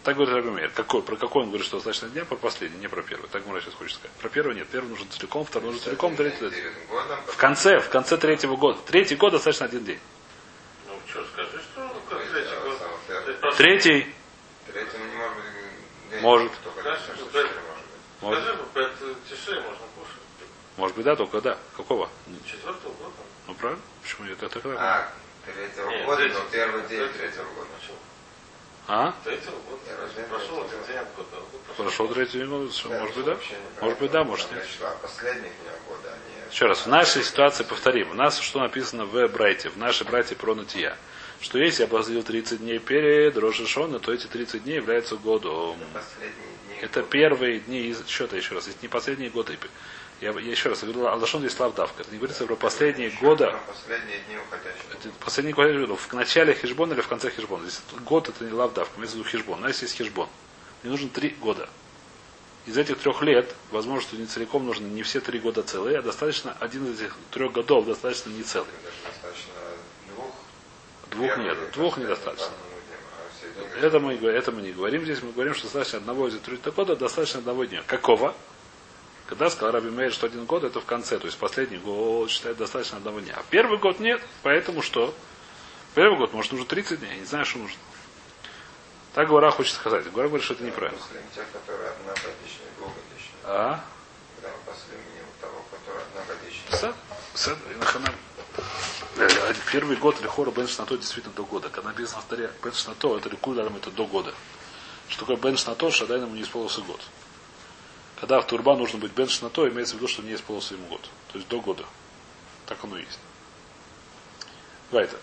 [0.04, 0.72] Так говорит Раби Мейер.
[0.72, 2.26] Какой, про какой он говорит, что достаточно дня?
[2.26, 3.30] Про последний, не про первый.
[3.30, 4.12] Так Мура сейчас хочет сказать.
[4.18, 4.68] Про первый нет.
[4.68, 6.40] Первый нужен целиком, второй нужен целиком, третий.
[6.90, 8.80] Годом, В конце, в конце третьего года.
[8.88, 10.00] Третий год достаточно один день.
[10.88, 13.56] Ну, что, скажи, что ну, как Третий, год.
[13.58, 14.16] Третий.
[14.66, 16.22] Третий не может быть.
[16.22, 16.52] Может.
[18.22, 20.48] Может Скажи, это тише можно кушать.
[20.78, 21.58] может быть, да, только да.
[21.78, 22.10] Какого?
[22.46, 23.12] Четвертого года.
[23.48, 23.82] Ну правильно?
[24.02, 24.42] Почему нет?
[24.42, 24.78] Это когда?
[24.80, 25.14] А,
[25.46, 27.68] третьего года, но первый день третьего года.
[28.94, 29.14] А?
[31.78, 32.74] Прошел а год третий год.
[32.74, 33.38] что, Может быть, да?
[33.80, 34.66] Может быть, да, может нет.
[34.66, 36.52] а.
[36.52, 38.12] Еще раз, в нашей ситуации повторим.
[38.12, 40.98] У нас что написано в брайте, в нашей брате про нытья.
[41.40, 45.78] Что если я посадил 30 дней перед Рошишона, то эти 30 дней являются годом.
[46.82, 48.68] Это первые дни из счета, еще раз.
[48.68, 49.58] Это не последние годы.
[50.22, 52.04] Я, я еще раз говорю, Аллашон здесь лавдавка.
[52.04, 53.54] Это не говорится про последние года.
[53.54, 54.94] На последние дни уходящего.
[54.94, 57.64] Это Последний год, я говорю, в начале хижбона или в конце хижбона.
[57.64, 59.60] Здесь год это не лавдавка, имеется в виду хижбон.
[59.60, 60.30] У нас есть хижбон.
[60.84, 61.68] Мне нужно три года.
[62.68, 66.02] Из этих трех лет, возможно, что не целиком нужно не все три года целые, а
[66.04, 68.68] достаточно один из этих трех годов достаточно не целый.
[69.04, 69.54] Достаточно
[70.14, 70.36] двух.
[71.10, 72.54] Двух нет, двух недостаточно.
[73.76, 76.62] а Это мы, это мы не говорим здесь, мы говорим, что достаточно одного из трех
[76.76, 77.82] года, достаточно одного дня.
[77.88, 78.36] Какого?
[79.32, 82.58] Когда сказал Раби Мейер, что один год это в конце, то есть последний год считает
[82.58, 83.34] достаточно одного дня.
[83.38, 85.16] А первый год нет, поэтому что?
[85.96, 87.78] Первый год, может, нужно 30 дней, я не знаю, что нужно.
[89.14, 90.04] Так Гора хочет сказать.
[90.12, 91.00] Гора говорит, что это неправильно.
[91.34, 91.46] Тех.
[93.46, 93.80] А?
[97.72, 98.14] И нахана.
[99.16, 101.70] Э, Первый год Лехора Бен Шнато действительно до года.
[101.70, 104.34] Когда написано в Таре Бен Шнато, это Ликуляром это до года.
[105.08, 107.00] Что такое Бен Шнато, Шадай ему не исполнился год.
[108.22, 111.02] Когда в Турба нужно быть Бен Шнато, имеется в виду, что не исполнился ему год.
[111.32, 111.84] То есть до года.
[112.68, 113.20] Так оно и есть.
[114.92, 115.18] Вайта.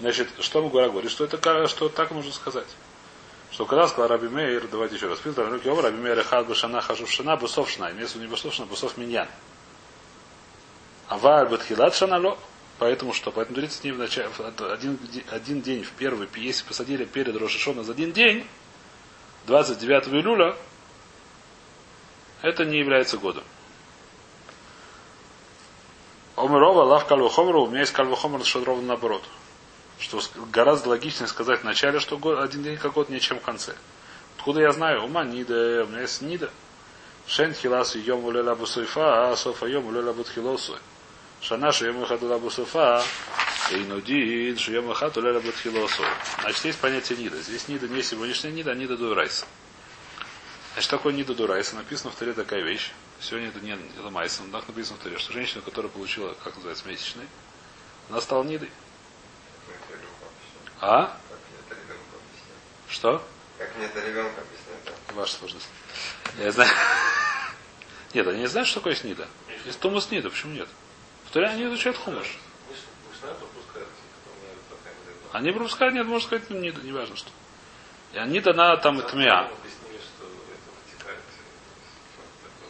[0.00, 1.10] Значит, что мы говорим?
[1.10, 2.66] Что это что так можно сказать.
[3.50, 5.18] Что когда сказал Раби Мейер, давайте еще раз.
[5.18, 7.90] Пил руки Раби Мейер Хад Башана Хажув Шана Бусов Шна.
[7.90, 9.28] Имеется не Бусов Шна, Бусов Миньян.
[11.08, 12.38] Авар Батхилат Шанало.
[12.78, 13.30] Поэтому что?
[13.30, 14.30] Поэтому 30 дней в начале,
[14.70, 14.98] один,
[15.30, 18.46] один день в первый, если посадили перед Рошишона за один день,
[19.46, 20.56] 29 июля,
[22.42, 23.44] это не является годом.
[26.36, 29.24] Омерова, лав кальвахомру, у меня есть кальвахомр, что ровно наоборот.
[29.98, 30.20] Что
[30.52, 33.74] гораздо логичнее сказать в начале, что год- один день как год, не чем в конце.
[34.36, 35.04] Откуда я знаю?
[35.04, 36.50] Ума нида, у меня есть нида.
[37.26, 40.78] Шен хиласу йом улела бусуйфа, а софа йом улела бутхилосу.
[41.40, 43.02] Шана шуем ихат улела бусуйфа,
[43.70, 46.02] эйнудин шуем ихат улела бутхилосу.
[46.40, 47.40] Значит, есть понятие нида.
[47.40, 49.46] Здесь нида не сегодняшняя нида, а нида дуйрайса.
[50.76, 51.74] Значит, такое нида дурайса.
[51.74, 52.92] Написано в Таре такая вещь.
[53.18, 56.54] Сегодня это не это майса, но так написано в Таре, что женщина, которая получила, как
[56.56, 57.26] называется, месячный,
[58.10, 58.70] она стала нидой.
[60.82, 61.16] А?
[62.90, 63.26] Что?
[63.56, 64.98] Как мне это ребенку объяснять?
[65.08, 65.14] да?
[65.14, 65.68] Ваша сложность.
[66.38, 66.70] Я знаю.
[68.12, 69.26] Нет, они не знают, что такое снида.
[69.64, 70.68] Есть Томас Нида, почему нет?
[71.24, 72.26] В Таре они изучают хумаш.
[72.26, 72.76] Не.
[75.32, 77.30] Они пропускают, нет, можно сказать, ну, нида, неважно что.
[78.12, 79.40] И они дана там и тмя.
[79.40, 81.20] Объяснили, что это вытекает.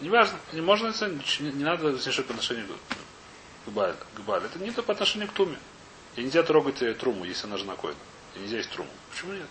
[0.00, 0.92] Э, Неважно, не можно,
[1.40, 2.66] не, не надо снижать по отношению
[3.66, 3.94] к Баль.
[4.14, 4.44] К Баль.
[4.44, 5.58] Это не то по отношению к Туме.
[6.16, 7.96] И нельзя трогать э, труму, если она жена Коина.
[8.34, 8.90] И нельзя есть труму.
[9.10, 9.48] Почему нет?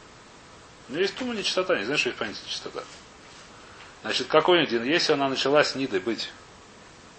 [0.89, 1.77] Но есть тума, не чистота.
[1.77, 2.84] Не знаешь, что есть понятие чистота.
[4.03, 4.86] Значит, какой день?
[4.86, 6.31] Если она начала с Нидой быть,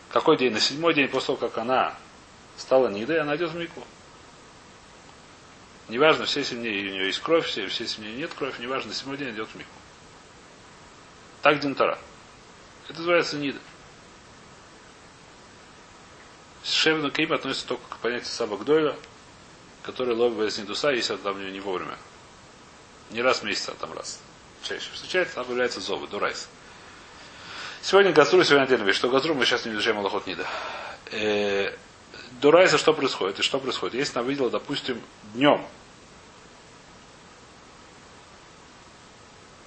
[0.08, 0.52] какой день?
[0.52, 1.96] На седьмой день после того, как она
[2.56, 3.82] стала Нидой, она идет в Мику.
[5.88, 9.16] Неважно, все семьи у нее есть кровь, все, все семьи нет кровь, неважно, на седьмой
[9.16, 9.70] день идет в Мику.
[11.42, 11.98] Так Динтара.
[12.88, 13.58] Это называется нида.
[16.64, 18.96] Шевну Кейм относится только к понятию Саба Гдойла,
[19.82, 21.96] который ловит из Нидуса, если это там не вовремя.
[23.10, 24.20] Не раз в месяц, а там раз.
[24.62, 26.48] Чаще встречается, там появляется зовы, дурайс.
[27.82, 28.96] Сегодня Газру, сегодня отдельная вещь.
[28.96, 30.44] Что Газру мы сейчас не изучаем Аллахот Нида.
[31.12, 31.72] Э,
[32.40, 33.38] Дурайса что происходит?
[33.38, 33.94] И что происходит?
[33.94, 35.00] Если она видела, допустим,
[35.34, 35.64] днем,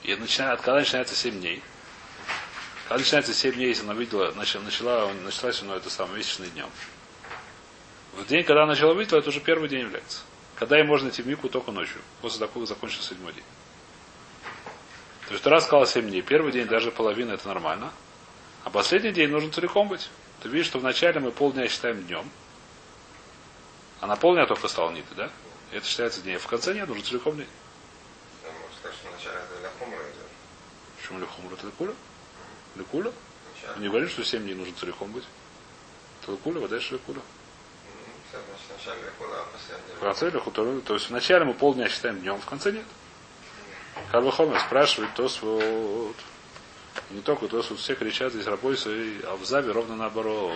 [0.03, 1.63] и начинает, когда начинается 7 дней,
[2.89, 6.49] когда начинается 7 дней, если она видела, начала, начала, началась у нее это самое месячный
[6.49, 6.67] днем.
[8.13, 10.21] В день, когда она начала видеть, это уже первый день является.
[10.55, 13.43] Когда ей можно идти в мику только ночью, после того, как закончился седьмой день.
[15.27, 16.23] То есть раз сказал 7 дней.
[16.23, 17.93] Первый день даже половина это нормально.
[18.63, 20.09] А последний день нужно целиком быть.
[20.41, 22.27] Ты видишь, что вначале мы полдня считаем днем.
[23.99, 25.29] А на полдня только стал ниты, да?
[25.71, 26.39] И это считается днем.
[26.39, 27.49] В конце нет, нужно целиком день.
[28.41, 30.25] Да, можно сказать, что вначале это для хумра идет.
[30.99, 31.53] Почему лихумра?
[31.53, 31.67] Это?
[31.67, 31.93] Ликуля?
[33.75, 35.25] Мы не говорим, что 7 дней нужно целиком быть.
[36.21, 36.79] Это ликуля, вода
[39.41, 39.95] а последний.
[39.95, 40.81] В конце лихутуру.
[40.81, 42.85] То есть вначале мы полдня считаем днем, в конце нет.
[44.11, 46.15] Карбахомер спрашивает, то вот.
[47.11, 48.89] Не только то, что все кричат здесь рабойся,
[49.23, 50.53] а в Заве ровно наоборот.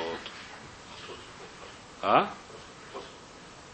[2.02, 2.32] А?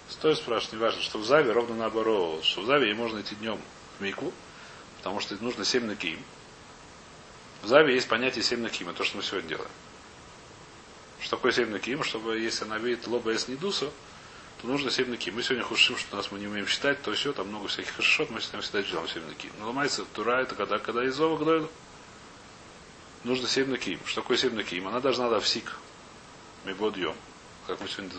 [0.08, 2.43] Стой спрашивает, не важно, что в Заве ровно наоборот.
[2.43, 3.60] Что в Заве ей можно идти днем
[3.97, 4.32] в Мику,
[4.97, 6.19] потому что нужно 7 на ким.
[7.62, 9.72] В Заве есть понятие 7 на ким, это то, что мы сегодня делаем.
[11.19, 12.04] Что такое 7 на ким?
[12.04, 13.91] Чтобы, если она видит лоба с недуса,
[14.62, 15.36] то нужно 7 на ким.
[15.36, 18.30] Мы сегодня хушим, что нас мы не умеем считать, то все, там много всяких хашишот,
[18.30, 19.52] мы считаем всегда делаем 7 на ким.
[19.60, 21.69] Но ломается тура, это когда, когда из зова гдойла.
[23.24, 24.00] Нужно 7 на ким.
[24.06, 24.88] Что такое 7 на ким?
[24.88, 25.76] Она должна дать всик.
[26.65, 27.15] Мегод йом.
[27.67, 28.10] Как мы сегодня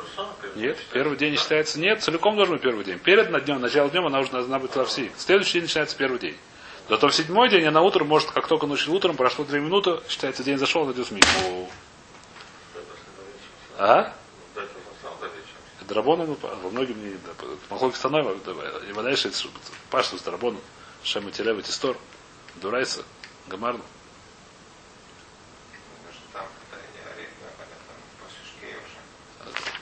[0.00, 0.34] же самое.
[0.40, 1.78] первый Нет, первый день считается.
[1.78, 2.98] Нет, целиком должен быть первый день.
[2.98, 5.12] Перед на днем, начало днем она уже должна быть лавси.
[5.16, 6.36] Следующий день начинается первый день.
[6.88, 10.44] Зато в седьмой день она утром, может, как только ночью утром, прошло две минуты, считается
[10.44, 11.68] день зашел, он идет в микву.
[13.78, 14.14] А?
[14.54, 17.18] Это Драбону, во многим не
[17.70, 18.24] Махлоки станой,
[18.88, 19.32] и дальше
[19.90, 20.60] пашту с Драбону,
[21.02, 21.96] Шема Телева Тистор,
[22.56, 23.02] Дурайса,
[23.48, 23.82] Гамарну.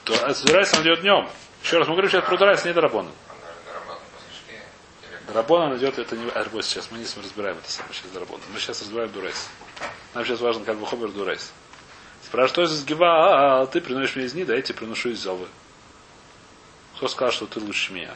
[0.07, 1.29] А с Дурайсом идет днем.
[1.63, 3.11] Еще раз, мы говорим сейчас про Дурайс, не Драбону.
[3.27, 4.59] Она же доработала после шки.
[5.27, 6.91] Драбона идет, это не арбоз сейчас.
[6.91, 8.43] Мы не разбираем это самое сейчас Драбона.
[8.53, 9.49] Мы сейчас разбираем Дурайс.
[10.13, 11.51] Нам сейчас важен как бы хобер Дурайс.
[12.23, 15.09] Спрашивает, что из Гива, а, а, ты приносишь мне из Нида, а я тебе приношу
[15.09, 15.47] из Зовы.
[16.95, 18.15] Кто сказал, что ты лучше меня?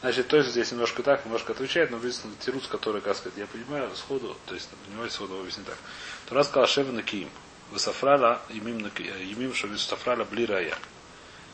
[0.00, 3.46] Значит, то есть здесь немножко так, немножко отвечает, но видится тирус, который, как сказать, я
[3.46, 5.76] понимаю сходу, то есть, понимаете, сходу его объяснить так.
[6.28, 7.28] Тура сказал Шева на Киим.
[7.70, 10.76] Высафрала, имим, э, имим, что высафрала бли рая.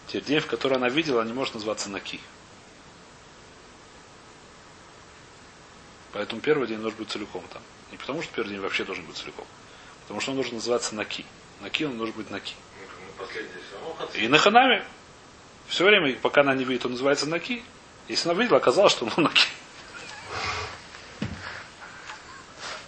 [0.07, 2.20] Теперь день, в который она видела, не может называться Наки.
[6.12, 7.61] Поэтому первый день должен быть целиком там.
[7.90, 9.46] Не потому, что первый день вообще должен быть целиком.
[10.03, 11.27] Потому что он должен называться Наки.
[11.61, 12.55] Наки, он должен быть Наки.
[14.14, 14.85] И на Ханаме.
[15.66, 17.64] Все время, пока она не видит, он называется Наки.
[18.07, 19.48] Если она видела, оказалось, что он Наки.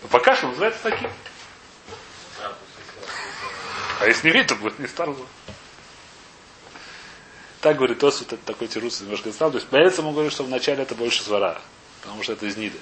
[0.02, 1.08] Но пока что он называется Наки.
[4.00, 5.16] А, если не видит, то будет не стал.
[7.60, 9.50] Так говорит Тос, вот это такой тирус немножко стал.
[9.50, 11.60] То есть поэтому говорю, что вначале это больше свара,
[12.02, 12.78] потому что это из Ниды.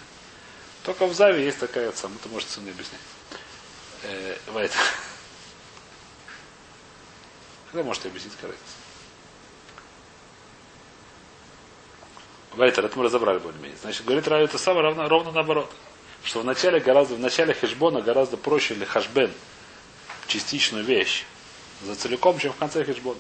[0.85, 3.01] Только в Заве есть такая сам, это может сын объяснить.
[4.03, 4.73] Э, Вайт.
[7.71, 8.67] Когда можете объяснить, корректно?
[12.53, 13.77] Вайтер, это мы разобрали более-менее.
[13.81, 15.71] Значит, говорит Раю, это самое равно, ровно наоборот.
[16.23, 19.33] Что в начале гораздо, в начале хешбона гораздо проще или хашбен,
[20.27, 21.25] частичную вещь,
[21.85, 23.19] за целиком, чем в конце хешбона.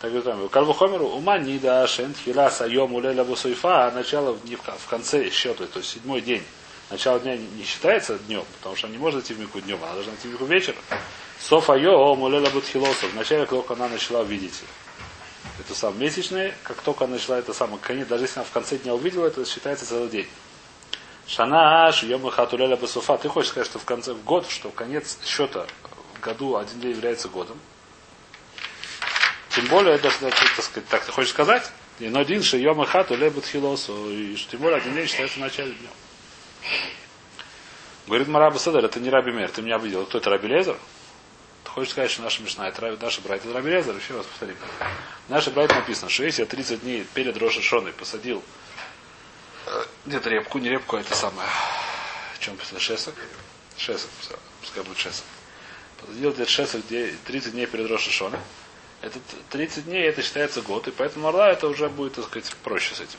[0.00, 0.48] Так говорит Рами.
[0.48, 4.86] Кальвухомеру ума не да шент хила сайом улеля бусуйфа, а начало в, в кон- в
[4.86, 6.42] конце счета, то есть седьмой день.
[6.90, 9.94] Начало дня не- считается днем, потому что она не может идти в мику днем, она
[9.94, 10.78] должна идти в мику вечером.
[11.40, 13.12] Софа йом улеля бутхилосов.
[13.12, 14.62] Вначале, как только она начала видеть
[15.60, 18.76] это сам месячные, как только она начала это самое конец, даже если она в конце
[18.76, 20.28] дня увидела, это считается целый день.
[21.26, 23.16] Шана шьем хатуляля басуфа.
[23.16, 25.66] Ты хочешь сказать, что в конце в год, что в конец счета
[26.24, 27.58] году один день является годом.
[29.50, 31.70] Тем более, это, так сказать, так ты хочешь сказать?
[32.00, 34.10] И но один шьем и хату лебут хилосу.
[34.10, 35.90] И тем более один день считается в начале дня.
[38.06, 40.04] Говорит Мараба Седер, это не Раби Мер, ты меня видел.
[40.06, 40.76] Кто это Раби Лезер?
[41.62, 43.96] Ты хочешь сказать, что наша Мишна, это Раби, наша братья, это Раби Лезер?
[43.96, 44.56] Еще раз повторим.
[45.28, 48.42] В нашей братья написано, что если я 30 дней перед Роша Шоной посадил
[49.66, 51.48] э, где-то репку, не репку, а это самое.
[52.34, 52.80] В чем писано?
[52.80, 53.14] Шесок?
[53.78, 55.24] Шесок, всё, пускай будет шесок.
[56.08, 58.38] Где-то шесок, где 30 дней перед Роша Шоной.
[59.00, 59.18] Это
[59.50, 63.00] 30 дней, это считается год, и поэтому Орла это уже будет, так сказать, проще с
[63.00, 63.18] этим.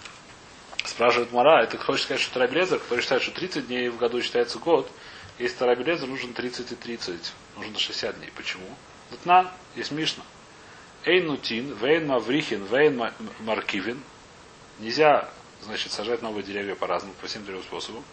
[0.84, 4.60] Спрашивает Мара, это хочет сказать, что Тарабелезер, который считает, что 30 дней в году считается
[4.60, 4.90] год,
[5.38, 8.32] если Тарабелезер нужен 30 и 30, нужно 60 дней.
[8.36, 8.68] Почему?
[9.12, 10.24] Датна, есть Мишна.
[11.04, 13.12] Эйн нутин, вейн маврихин, вейн
[13.42, 14.02] маркивин.
[14.80, 15.30] Нельзя,
[15.62, 18.04] значит, сажать новые деревья по-разному, по всем трем способам.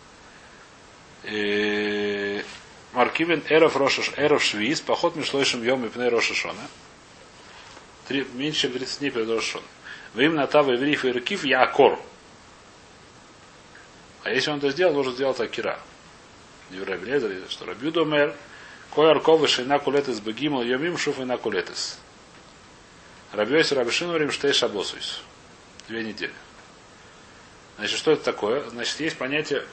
[1.24, 2.44] И...
[2.92, 6.60] Маркивин эров рошаш, эров швиз, поход мишлойшим йом и пней рошашона.
[8.06, 9.64] Три, меньше чем 30 дней перед рошашона.
[10.14, 11.98] Вы им натава ивриф и ракив я акор.
[14.24, 15.80] А если он это сделал, нужно сделать акира.
[16.70, 18.34] Юра Блезер, что Рабью мэр,
[18.90, 21.98] кой арковы шейна кулетес бегимал йомим шуф и на кулетес.
[23.32, 25.22] Рабьёйс Рабишину Рим Штей Шабосуис.
[25.88, 26.32] Две недели.
[27.78, 28.68] Значит, что это такое?
[28.68, 29.64] Значит, есть понятие,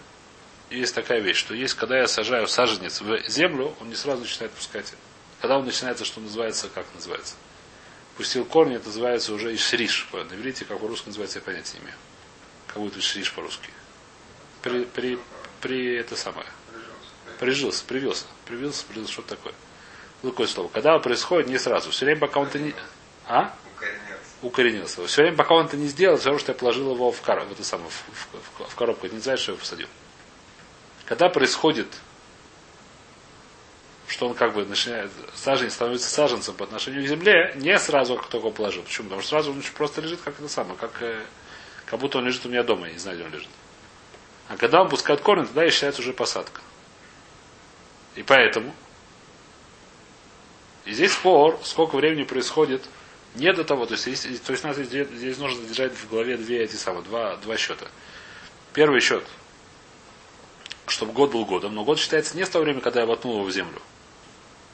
[0.70, 4.52] есть такая вещь, что есть, когда я сажаю саженец в землю, он не сразу начинает
[4.52, 4.94] пускать.
[5.42, 7.36] Когда он начинается, что называется, как называется?
[8.18, 10.08] Пустил корни, это называется уже ишриш.
[10.12, 11.96] На иврите, как по-русски называется, я понятия не имею.
[12.68, 13.70] Как будет ишриш по-русски.
[14.62, 15.18] При, при,
[15.62, 16.48] при это самое.
[17.40, 18.26] Прижился, привился.
[18.46, 19.54] Привился, привился, что такое.
[20.22, 20.68] Такое слово.
[20.68, 21.92] Когда происходит, не сразу.
[21.92, 22.76] Все время, пока он то не...
[23.26, 23.54] А?
[24.42, 25.06] Укоренился.
[25.08, 27.40] Все время, пока он это не сделал, все равно, что я положил его в, кор...
[27.46, 29.08] в, это самое, в, в, в коробку.
[29.08, 29.88] Я не знаю, что я его посадил.
[31.10, 31.88] Когда происходит,
[34.08, 38.28] что он как бы начинает, саженец становится саженцем по отношению к земле, не сразу, как
[38.28, 38.84] только положил.
[38.84, 39.06] Почему?
[39.06, 41.26] Потому что сразу он просто лежит как это самое, как, э,
[41.88, 43.50] как будто он лежит у меня дома, я не знаю, где он лежит.
[44.50, 46.62] А когда он пускает корни, тогда и считается уже посадка.
[48.16, 48.72] И поэтому
[50.86, 52.84] и здесь спор, сколько времени происходит
[53.34, 56.38] не до того, то есть, есть, то есть нас здесь, здесь нужно держать в голове
[56.38, 57.88] две эти самые, два, два счета.
[58.74, 59.24] Первый счет,
[60.92, 63.44] чтобы год был годом, но год считается не с того времени, когда я воткнул его
[63.44, 63.82] в землю.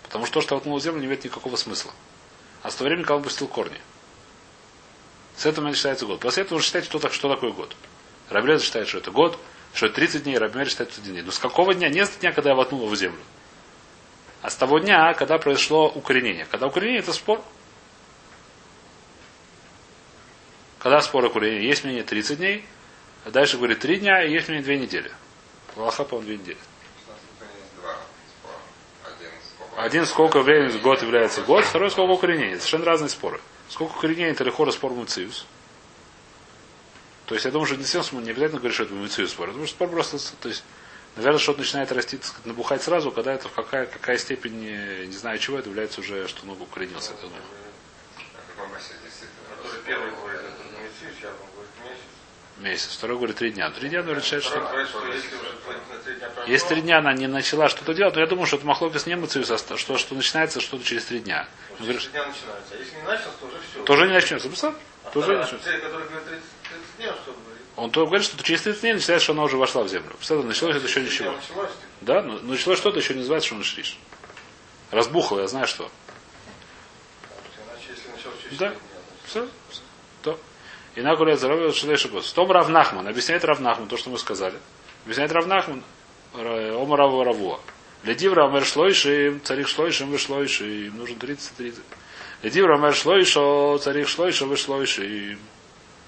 [0.03, 1.91] Потому что то, что воткнул в землю, не имеет никакого смысла.
[2.63, 3.80] А с того времени, когда он пустил корни.
[5.36, 6.20] С этого момента считается год.
[6.20, 7.76] После этого уже считайте, что, что такое год.
[8.30, 9.38] Рабелез считает, что это год,
[9.74, 11.22] что это 30 дней, Рабмер считает 30 дней.
[11.22, 11.89] Но с какого дня?
[11.89, 13.20] Не с дня, когда я воткнул его в землю.
[14.41, 16.45] А с того дня, когда произошло укоренение.
[16.45, 17.43] Когда укоренение, это спор.
[20.80, 21.68] Когда спор укоренения?
[21.68, 22.66] Есть мнение 30 дней,
[23.26, 25.11] а дальше говорит 3 дня, и есть мнение 2 недели.
[25.76, 26.57] Лоха, по-моему, 2 недели.
[29.76, 30.41] Один сколько?
[30.41, 32.57] Времени год является год, второй сколько укоренения.
[32.57, 33.41] Совершенно разные споры.
[33.69, 35.45] Сколько укоренения это легко спор Муциус.
[37.26, 37.84] То есть я думаю, что не,
[38.21, 39.47] не обязательно говорить, что это Муциус спор.
[39.47, 40.63] Потому что спор просто, то есть,
[41.17, 45.39] наверное, что-то начинает расти, так набухать сразу, когда это в какая, какая степень, не, знаю
[45.39, 47.13] чего, это является уже, что много укоренился.
[47.13, 47.41] Это, думаю.
[48.17, 49.57] А в каком месте действительно?
[49.61, 52.05] Который первый говорит, это не месяц, сейчас он говорит месяц.
[52.66, 52.95] Месяц.
[52.95, 53.70] Второй говорит три дня.
[53.70, 54.59] Три дня, ну, решает, что...
[56.47, 59.13] если три дня она не начала что-то делать, то я думаю, что это махлокис не
[59.13, 61.47] а что, что начинается что-то через три дня.
[61.78, 62.74] Он говорит, три дня начинается.
[62.74, 63.84] А если не начался, то уже все.
[63.84, 64.74] тоже не начнется.
[65.03, 65.63] А Тоже не начнется.
[65.63, 67.11] Цель, который говорит 30, 30 дней,
[67.76, 70.09] он то говорит, что через 30 дней начинается, что она уже вошла в землю.
[70.18, 71.38] Представляете, началось это еще 30 дней ничего.
[71.39, 73.99] Началось, ты Да, но началось что-то, еще не называется, что он шриш.
[74.89, 75.91] Разбухало, я знаю что.
[77.68, 78.70] Иначе, если началось через Да.
[78.70, 79.82] четыре дня, значит, Все, все.
[79.82, 79.84] То.
[80.96, 82.32] И нагуляет здоровье Шилейши Босс.
[82.32, 83.08] Том Равнахман.
[83.08, 84.58] Объясняет Равнахман то, что мы сказали.
[85.04, 85.84] Объясняет Равнахман.
[86.34, 87.60] Ома Раву Равуа.
[88.04, 90.98] Ледив Рамер Шлойшим, царих Шлойшим, вы Шлойшим.
[90.98, 91.80] Нужен 30-30.
[92.43, 95.39] Ледив Рамер Шлойшо, царих Шлойшим, вы Шлойшим.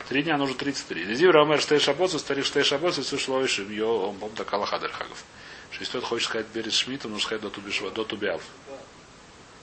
[0.07, 1.03] Три дня нужно 33.
[1.03, 3.69] Ледив Рамер Штей Шабоцу, старик Штей Шабоцу, вы Шлойшим.
[3.69, 5.23] Йо, он помнит Калаха Дерхагов.
[5.71, 8.41] Шестой хочет сказать перед Шмидтом, нужно сказать до до Тубиав.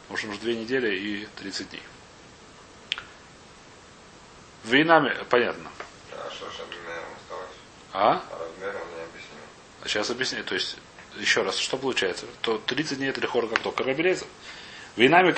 [0.02, 1.82] Потому что нужно две недели и 30 дней.
[4.64, 5.70] Винами, понятно.
[7.92, 8.22] А?
[9.82, 9.88] А?
[9.88, 10.42] Сейчас объясню.
[10.44, 10.76] То есть,
[11.16, 12.26] еще раз, что получается?
[12.40, 14.26] То 30 дней это лихора как только Рабелеза.
[14.96, 15.32] Винами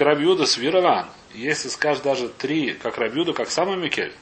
[0.45, 1.09] с Вирован.
[1.35, 4.15] Если скажешь даже три, как Рабиуда, как самый Микель,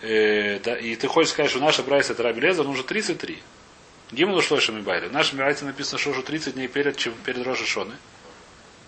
[0.00, 3.42] э, да, и ты хочешь сказать, что наша брайса это Рабелеза, нужно 33.
[4.10, 5.08] Гимну шлойшами байли.
[5.08, 7.94] В нашем брайсе написано, что уже 30 дней перед, чем перед Рожешоны.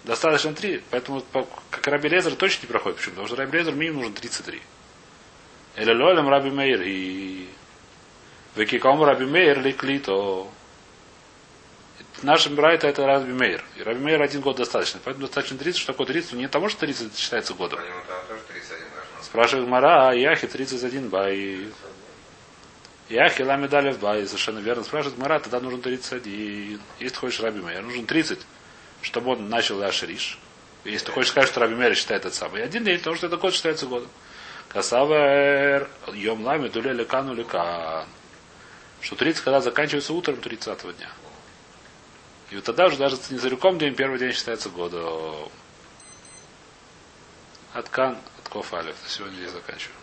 [0.05, 0.82] Достаточно 3.
[0.91, 2.97] Поэтому по- как Раби Лезер точно не проходит.
[2.99, 3.12] Почему?
[3.12, 4.62] Потому что Раби Лезер минимум нужно 33.
[5.77, 7.49] Или лолем Раби Мейр и
[8.57, 10.47] Векиком Раби Мейр ликлито.
[12.14, 13.64] В нашем Брайта это Раби Мейр.
[13.77, 15.01] И Раби Мейр один год достаточно.
[15.05, 15.81] Поэтому достаточно 30.
[15.81, 16.33] Что такое 30?
[16.35, 17.79] Не того, что 30 считается годом.
[17.79, 19.25] По нему там тоже 31 должно быть.
[19.25, 21.68] Спрашивает Мара, а Яхи 31 бай.
[23.09, 24.27] Яхи ламедалев бай.
[24.27, 24.83] Совершенно верно.
[24.83, 26.81] Спрашивает Мара, тогда нужен 31.
[26.99, 28.41] Если ты хочешь Раби Мейр, нужен 30,
[29.03, 30.39] чтобы он начал Ашриш.
[30.85, 32.64] Если ты хочешь сказать, что Раби Мейр считает этот самый.
[32.64, 34.11] Один день, потому что это год считается годом.
[34.71, 38.07] Касавер, Йом Лами, Дуле Лекану Лекан.
[39.01, 41.11] Что 30, когда заканчивается утром 30 дня.
[42.51, 45.51] И вот тогда уже даже не реком день, первый день считается годом.
[47.73, 48.97] Аткан, Атков Алев.
[49.03, 49.97] На сегодня я заканчиваю.